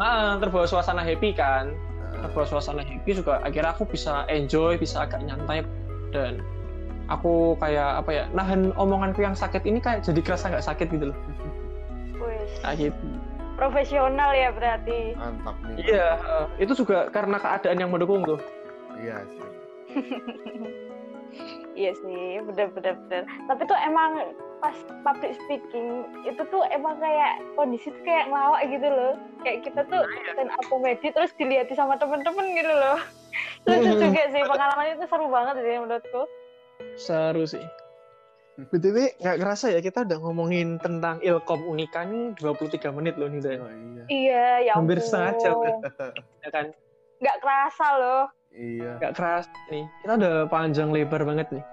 Ah, 0.00 0.32
terbawa 0.40 0.64
suasana 0.64 1.02
happy 1.04 1.30
kan 1.36 1.76
terbawa 2.24 2.46
suasana 2.48 2.82
happy 2.84 3.10
juga 3.20 3.44
akhirnya 3.44 3.76
aku 3.76 3.84
bisa 3.84 4.24
enjoy 4.32 4.80
bisa 4.80 5.04
agak 5.04 5.20
nyantai 5.24 5.60
dan 6.10 6.40
aku 7.10 7.58
kayak 7.58 8.00
apa 8.00 8.10
ya 8.10 8.24
nahan 8.32 8.70
omonganku 8.78 9.20
yang 9.20 9.34
sakit 9.34 9.66
ini 9.66 9.82
kayak 9.82 10.06
jadi 10.06 10.20
kerasa 10.22 10.48
nggak 10.48 10.66
sakit 10.66 10.86
gitu 10.94 11.10
loh 11.10 11.18
Wis. 12.22 12.50
kayak 12.62 12.90
gitu 12.90 13.06
Profesional 13.60 14.32
ya 14.32 14.48
berarti. 14.56 15.12
Mantap 15.20 15.52
nih. 15.68 15.84
iya 15.84 16.16
eh, 16.16 16.64
itu 16.64 16.72
juga 16.72 17.12
karena 17.12 17.36
keadaan 17.36 17.76
yang 17.76 17.92
mendukung 17.92 18.24
tuh 18.24 18.40
Iya 18.96 19.20
sih. 19.28 19.48
Iya 21.78 21.92
sih, 21.96 22.42
bener-bener 22.44 22.98
bener. 23.06 23.22
Tapi 23.48 23.62
tuh 23.64 23.78
emang 23.86 24.36
pas 24.60 24.76
public 25.00 25.32
speaking 25.46 26.04
itu 26.28 26.42
tuh 26.52 26.60
emang 26.68 27.00
kayak 27.00 27.40
kondisi 27.56 27.88
tuh 27.88 28.02
kayak 28.04 28.28
ngelawak 28.28 28.60
gitu 28.68 28.88
loh. 28.90 29.14
Kayak 29.40 29.58
kita 29.64 29.80
tuh 29.88 30.02
stand 30.34 30.52
up 30.52 30.64
comedy 30.68 31.08
terus 31.08 31.32
dilihat 31.40 31.72
sama 31.72 31.96
temen-temen 31.96 32.46
gitu 32.52 32.72
loh. 32.74 32.98
Lucu 33.70 33.92
juga 33.96 34.22
sih 34.28 34.42
pengalamannya 34.44 34.98
itu 35.00 35.06
seru 35.08 35.26
banget 35.32 35.54
sih 35.62 35.76
menurutku. 35.80 36.22
Seru 37.00 37.44
sih 37.44 37.64
BTW 38.60 39.16
nggak 39.16 39.40
kerasa 39.40 39.72
ya 39.72 39.80
kita 39.80 40.04
udah 40.04 40.20
ngomongin 40.20 40.76
tentang 40.76 41.16
Ilkom 41.24 41.64
Unika 41.64 42.04
nih 42.04 42.36
23 42.36 42.92
menit 42.92 43.16
loh 43.16 43.26
nih. 43.26 43.40
Oh 43.40 43.72
iya. 43.72 44.04
Iya, 44.04 44.46
ya 44.68 44.72
Hampir 44.76 45.00
ampun. 45.00 45.06
setengah 45.08 45.32
jam. 45.40 45.54
ya 46.44 46.50
kan 46.52 46.66
Nggak 47.18 47.36
kerasa 47.40 47.86
loh. 47.96 48.24
Iya. 48.50 48.98
nggak 48.98 49.14
keras 49.14 49.46
nih 49.70 49.86
kita 50.02 50.12
udah 50.18 50.34
panjang 50.50 50.90
lebar 50.90 51.22
banget 51.22 51.46
nih 51.54 51.64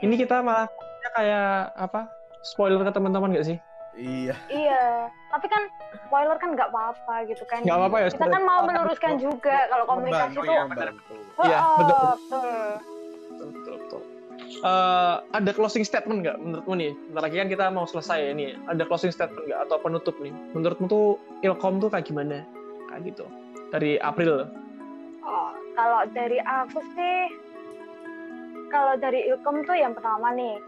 ini 0.00 0.16
kita 0.16 0.40
malah 0.40 0.64
kayak 1.12 1.68
apa 1.76 2.08
spoiler 2.42 2.80
ke 2.80 2.90
teman-teman 2.90 3.30
nggak 3.30 3.46
sih 3.46 3.58
Iya. 3.96 4.36
Iya, 4.48 5.08
tapi 5.32 5.48
kan 5.48 5.72
spoiler 6.04 6.36
kan 6.36 6.52
nggak 6.52 6.68
apa-apa 6.68 7.24
gitu 7.28 7.44
kan. 7.48 7.64
nggak 7.64 7.76
apa-apa 7.76 7.96
ya 7.96 8.08
Kita 8.12 8.28
kan 8.28 8.42
mau 8.44 8.60
meluruskan 8.64 9.16
juga 9.16 9.56
kalau 9.68 9.84
komunikasi 9.88 10.36
tuh. 10.36 10.44
ya. 10.44 10.64
Iya, 11.40 11.60
betul. 11.80 12.04
betul. 12.12 12.68
betul, 13.40 13.75
Eh, 14.46 15.16
ada 15.34 15.50
closing 15.50 15.82
statement 15.82 16.22
nggak 16.22 16.38
menurutmu 16.38 16.74
nih? 16.78 16.92
Bentar 17.10 17.22
lagi 17.26 17.36
kan 17.42 17.48
kita 17.50 17.64
mau 17.74 17.84
selesai 17.84 18.30
ya 18.30 18.32
nih 18.32 18.54
ada 18.70 18.82
closing 18.86 19.10
statement 19.10 19.42
nggak 19.50 19.60
atau 19.66 19.76
penutup 19.82 20.14
nih? 20.22 20.32
Menurutmu 20.54 20.86
tuh 20.86 21.06
Ilkom 21.42 21.82
tuh 21.82 21.90
kayak 21.90 22.06
gimana? 22.06 22.46
Kayak 22.90 23.14
gitu. 23.14 23.24
Dari 23.74 23.98
April. 23.98 24.46
Oh, 25.26 25.50
kalau 25.74 26.06
dari 26.14 26.38
aku 26.38 26.78
sih, 26.94 27.18
kalau 28.70 28.94
dari 29.02 29.26
Ilkom 29.26 29.66
tuh 29.66 29.74
yang 29.74 29.92
pertama 29.98 30.30
nih, 30.32 30.62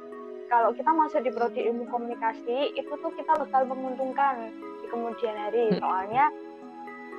kalau 0.51 0.75
kita 0.75 0.91
masuk 0.91 1.23
di 1.23 1.31
prodi 1.31 1.63
ilmu 1.71 1.87
komunikasi, 1.87 2.75
itu 2.75 2.93
tuh 2.99 3.13
kita 3.15 3.39
bakal 3.39 3.63
menguntungkan 3.71 4.51
di 4.83 4.87
kemudian 4.91 5.37
hari. 5.39 5.71
Hmm. 5.71 5.79
Soalnya, 5.79 6.27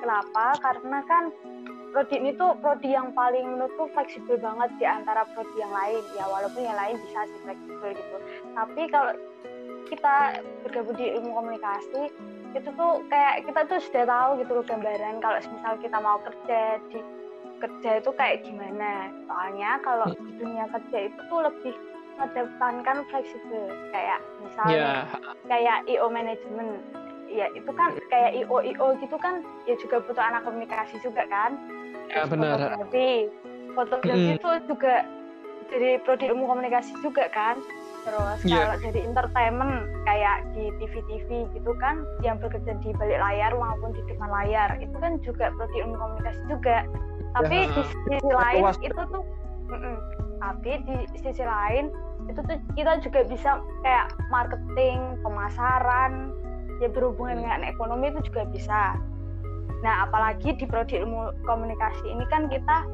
kenapa? 0.04 0.44
Karena 0.60 0.98
kan 1.08 1.24
prodi 1.90 2.14
ini 2.22 2.30
tuh 2.38 2.54
prodi 2.62 2.94
yang 2.94 3.10
paling 3.12 3.44
menurutku 3.44 3.90
fleksibel 3.92 4.38
banget 4.38 4.70
di 4.78 4.86
antara 4.86 5.26
prodi 5.34 5.56
yang 5.58 5.74
lain. 5.74 6.02
Ya, 6.14 6.24
walaupun 6.26 6.62
yang 6.62 6.78
lain 6.78 6.96
bisa 7.02 7.26
sih 7.26 7.40
fleksibel 7.42 7.88
gitu. 7.94 8.16
Tapi 8.54 8.82
kalau 8.90 9.12
kita 9.90 10.16
bergabung 10.62 10.96
di 10.96 11.06
ilmu 11.18 11.30
komunikasi, 11.34 12.02
itu 12.54 12.68
tuh 12.74 12.92
kayak 13.10 13.46
kita 13.46 13.60
tuh 13.66 13.78
sudah 13.82 14.04
tahu 14.06 14.30
gitu 14.42 14.50
loh 14.58 14.64
gambaran 14.66 15.22
kalau 15.22 15.38
misal 15.38 15.72
kita 15.78 15.98
mau 16.02 16.18
kerja 16.22 16.60
di 16.90 16.98
kerja 17.60 17.90
itu 18.00 18.10
kayak 18.16 18.42
gimana. 18.42 19.10
Soalnya 19.28 19.70
kalau 19.84 20.06
di 20.14 20.32
dunia 20.38 20.66
kerja 20.70 20.98
itu 21.10 21.20
tuh 21.28 21.40
lebih 21.46 21.74
mengedepankan 22.16 23.06
fleksibel. 23.12 23.66
Kayak 23.92 24.20
misalnya 24.42 24.74
ya 24.78 24.94
kayak 25.46 25.78
IO 25.90 26.06
manajemen 26.08 26.80
ya 27.30 27.46
itu 27.54 27.70
kan 27.70 27.94
kayak 28.08 28.34
IO 28.36 28.58
IO 28.60 28.86
gitu 28.98 29.16
kan 29.16 29.40
ya 29.64 29.78
juga 29.78 30.02
butuh 30.02 30.20
anak 30.20 30.42
komunikasi 30.42 30.98
juga 31.00 31.22
kan 31.26 31.54
ya 32.10 32.26
Terus 32.26 32.28
benar 32.28 32.58
fotografi 32.58 33.10
fotografi 33.72 34.26
Mm. 34.26 34.36
itu 34.36 34.50
juga 34.66 34.94
dari 35.70 35.90
prodi 36.02 36.26
ilmu 36.26 36.44
komunikasi 36.44 36.90
juga 36.98 37.30
kan 37.30 37.54
terus 38.00 38.38
Iya. 38.42 38.56
kalau 38.58 38.76
dari 38.82 39.00
entertainment 39.04 39.74
kayak 40.02 40.42
di 40.50 40.64
TV-TV 40.76 41.28
gitu 41.54 41.70
kan 41.78 42.02
yang 42.20 42.40
bekerja 42.40 42.74
di 42.80 42.90
balik 42.96 43.20
layar 43.20 43.52
maupun 43.54 43.94
di 43.94 44.02
depan 44.04 44.26
layar 44.26 44.74
itu 44.78 44.96
kan 44.98 45.22
juga 45.22 45.54
prodi 45.54 45.76
ilmu 45.78 45.94
komunikasi 45.94 46.40
juga 46.48 46.82
tapi 47.30 47.56
Ya, 47.62 47.70
di 47.70 47.82
sisi 47.86 48.16
lain 48.26 48.62
luas. 48.66 48.78
itu 48.82 48.98
tuh 49.06 49.22
mm-mm. 49.70 49.96
tapi 50.40 50.72
di 50.82 50.96
sisi 51.14 51.44
lain 51.46 51.94
itu 52.26 52.40
tuh 52.42 52.58
kita 52.74 52.98
juga 53.00 53.20
bisa 53.24 53.50
kayak 53.80 54.06
marketing 54.26 54.98
pemasaran 55.22 56.34
ya 56.80 56.88
berhubungan 56.88 57.44
dengan 57.44 57.62
ekonomi 57.68 58.10
itu 58.10 58.20
juga 58.32 58.42
bisa. 58.48 58.96
Nah, 59.80 60.04
apalagi 60.08 60.56
di 60.56 60.64
prodi 60.68 61.00
ilmu 61.00 61.32
komunikasi 61.44 62.04
ini 62.08 62.24
kan 62.28 62.48
kita 62.48 62.84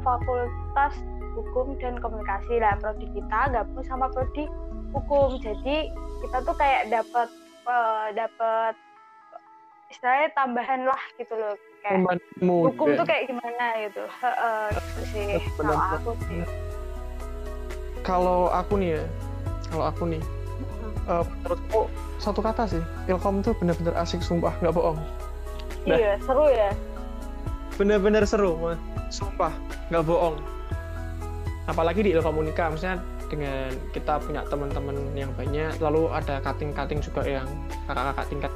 fakultas 0.00 0.94
hukum 1.36 1.76
dan 1.80 1.96
komunikasi. 2.00 2.60
Lah 2.60 2.76
prodi 2.80 3.08
kita 3.12 3.52
gabung 3.52 3.84
sama 3.84 4.08
prodi 4.12 4.48
hukum. 4.92 5.40
Jadi 5.40 5.92
kita 6.24 6.38
tuh 6.44 6.54
kayak 6.56 6.92
dapat 6.92 7.28
uh, 7.68 8.08
dapat 8.12 8.76
istilahnya 9.92 10.28
tambahan 10.32 10.88
lah 10.88 11.02
gitu 11.20 11.36
loh. 11.36 11.56
Kayak 11.82 12.20
hukum 12.46 12.94
juga. 12.94 12.98
tuh 13.02 13.06
kayak 13.08 13.24
gimana 13.28 13.64
gitu. 13.84 14.04
Heeh, 14.06 14.64
gitu 14.72 15.00
sih. 15.12 15.30
Kalau 15.58 15.76
aku 15.76 16.10
sih. 16.28 16.40
Kalau 18.02 18.38
aku 18.50 18.72
nih 18.80 18.98
ya 18.98 19.04
kalau 19.72 19.88
aku 19.88 20.02
nih 20.04 20.22
eh, 20.84 21.24
menurutku 21.24 21.80
satu 22.22 22.40
kata 22.42 22.68
sih 22.68 22.82
ilkom 23.10 23.42
tuh 23.42 23.54
bener-bener 23.58 23.94
asik 23.98 24.22
sumpah 24.22 24.54
nggak 24.62 24.74
bohong. 24.74 24.98
Nah. 25.86 25.98
iya 25.98 26.14
seru 26.22 26.46
ya. 26.46 26.70
Bener-bener 27.74 28.22
seru 28.22 28.54
mah 28.58 28.78
sumpah 29.10 29.52
nggak 29.90 30.04
bohong. 30.06 30.36
Apalagi 31.66 32.06
di 32.06 32.10
ilkomunika 32.14 32.70
maksudnya 32.70 33.02
dengan 33.32 33.72
kita 33.96 34.20
punya 34.20 34.44
teman-teman 34.44 35.16
yang 35.16 35.32
banyak 35.34 35.72
lalu 35.80 36.10
ada 36.12 36.38
cutting-cutting 36.44 37.00
juga 37.00 37.24
yang 37.24 37.48
kakak-kakak 37.88 38.26
tingkat. 38.28 38.52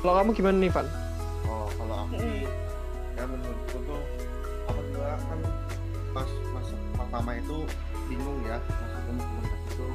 Kalau 0.00 0.16
kamu 0.16 0.30
gimana 0.32 0.56
nih 0.56 0.72
Van? 0.72 0.88
Pertama 7.20 7.36
itu 7.36 7.58
bingung 8.08 8.40
ya. 8.48 8.56
Masuk 8.64 9.04
ilmu 9.12 9.20
komunikasi 9.28 9.68
itu 9.68 9.86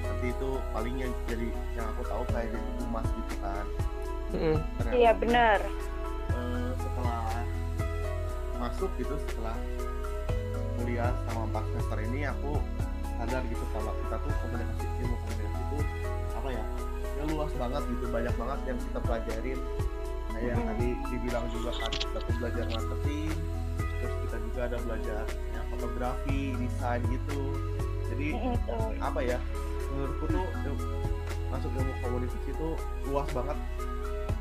nanti 0.00 0.26
itu. 0.32 0.50
Paling 0.72 0.94
yang 0.96 1.12
jadi 1.28 1.48
yang 1.76 1.86
aku 1.92 2.02
tahu 2.08 2.22
kayak 2.32 2.48
jadi 2.48 2.68
humas 2.80 3.06
gitu 3.12 3.34
kan. 3.44 3.64
Ternyata, 4.30 4.94
iya 4.94 5.10
bener 5.10 5.58
eh, 6.30 6.70
setelah 6.78 7.34
masuk 8.62 8.86
gitu 8.94 9.10
setelah 9.26 9.58
kuliah 10.78 11.10
sama 11.26 11.50
empat 11.50 11.66
semester 11.66 11.98
ini 12.06 12.30
aku 12.30 12.62
sadar 13.18 13.42
gitu 13.50 13.64
kalau 13.74 13.90
kita 13.90 14.16
tuh 14.22 14.32
komunikasi 14.46 14.86
ilmu 15.02 15.16
komunikasi 15.18 15.60
itu 15.66 15.78
apa 16.38 16.48
ya 16.54 16.64
ya 17.18 17.22
luas 17.26 17.52
banget 17.58 17.82
gitu 17.90 18.04
banyak 18.08 18.34
banget 18.38 18.58
yang 18.70 18.78
kita 18.78 18.98
pelajarin. 19.02 19.60
Kayak 20.30 20.46
yang 20.46 20.62
tadi 20.62 20.88
dibilang 21.10 21.46
juga 21.50 21.70
kan 21.74 21.90
kita 21.92 22.18
tuh 22.22 22.34
belajar 22.38 22.64
marketing 22.70 23.34
terus 24.00 24.14
kita 24.24 24.36
juga 24.48 24.60
ada 24.64 24.78
belajar 24.88 25.24
fotografi 25.80 26.52
desain 26.60 27.00
gitu. 27.08 27.40
Jadi 28.12 28.28
tuh. 28.68 28.92
apa 29.00 29.20
ya 29.24 29.38
menurutku 29.90 30.24
tuh 30.28 30.44
il- 30.68 30.88
masuk 31.50 31.70
ilmu 31.74 31.92
komunikasi 32.04 32.50
itu 32.52 32.68
luas 33.08 33.26
banget. 33.32 33.58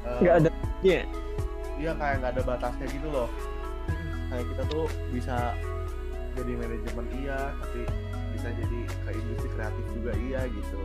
Eh, 0.05 0.19
nggak 0.21 0.35
ada 0.43 0.49
ya 0.83 1.01
iya 1.79 1.91
kayak 1.95 2.15
nggak 2.19 2.31
ada 2.35 2.41
batasnya 2.43 2.85
gitu 2.91 3.07
loh. 3.07 3.31
Kayak 4.29 4.45
kita 4.51 4.63
tuh 4.69 4.85
bisa 5.09 5.55
jadi 6.37 6.51
manajemen 6.59 7.05
iya 7.23 7.39
tapi 7.57 7.81
bisa 8.35 8.47
jadi 8.53 8.79
ke 8.85 9.09
industri 9.15 9.49
kreatif 9.57 9.85
juga 9.95 10.11
iya 10.19 10.41
gitu. 10.51 10.79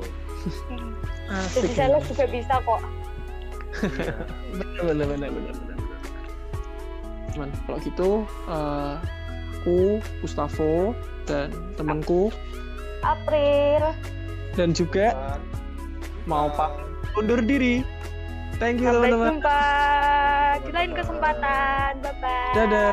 Asik 1.28 1.68
jadi 1.68 1.70
sales 1.76 2.04
juga 2.08 2.24
bisa 2.30 2.54
kok. 2.62 2.80
Iya. 3.84 4.14
bener 4.86 5.06
bener 5.12 5.28
bener 5.34 5.52
bener 5.52 5.54
bener. 5.60 5.78
Cuman 7.34 7.48
kalau 7.66 7.78
gitu 7.82 8.08
eh, 8.48 8.94
aku 9.64 9.96
Gustavo 10.20 10.92
dan 11.24 11.48
temanku. 11.81 12.29
April. 13.00 13.96
Dan 14.53 14.77
juga 14.77 15.16
mau 16.29 16.53
kita- 16.53 16.57
pak 16.61 16.70
undur 17.16 17.40
diri. 17.40 17.81
Thank 18.61 18.85
you 18.85 18.92
sampai 18.92 19.09
teman-teman. 19.09 19.29
jumpa. 19.40 19.62
Di 20.62 20.70
lain 20.70 20.90
kesempatan. 20.92 21.90
Bye 22.05 22.14
bye 22.20 22.53
Dadah. 22.55 22.92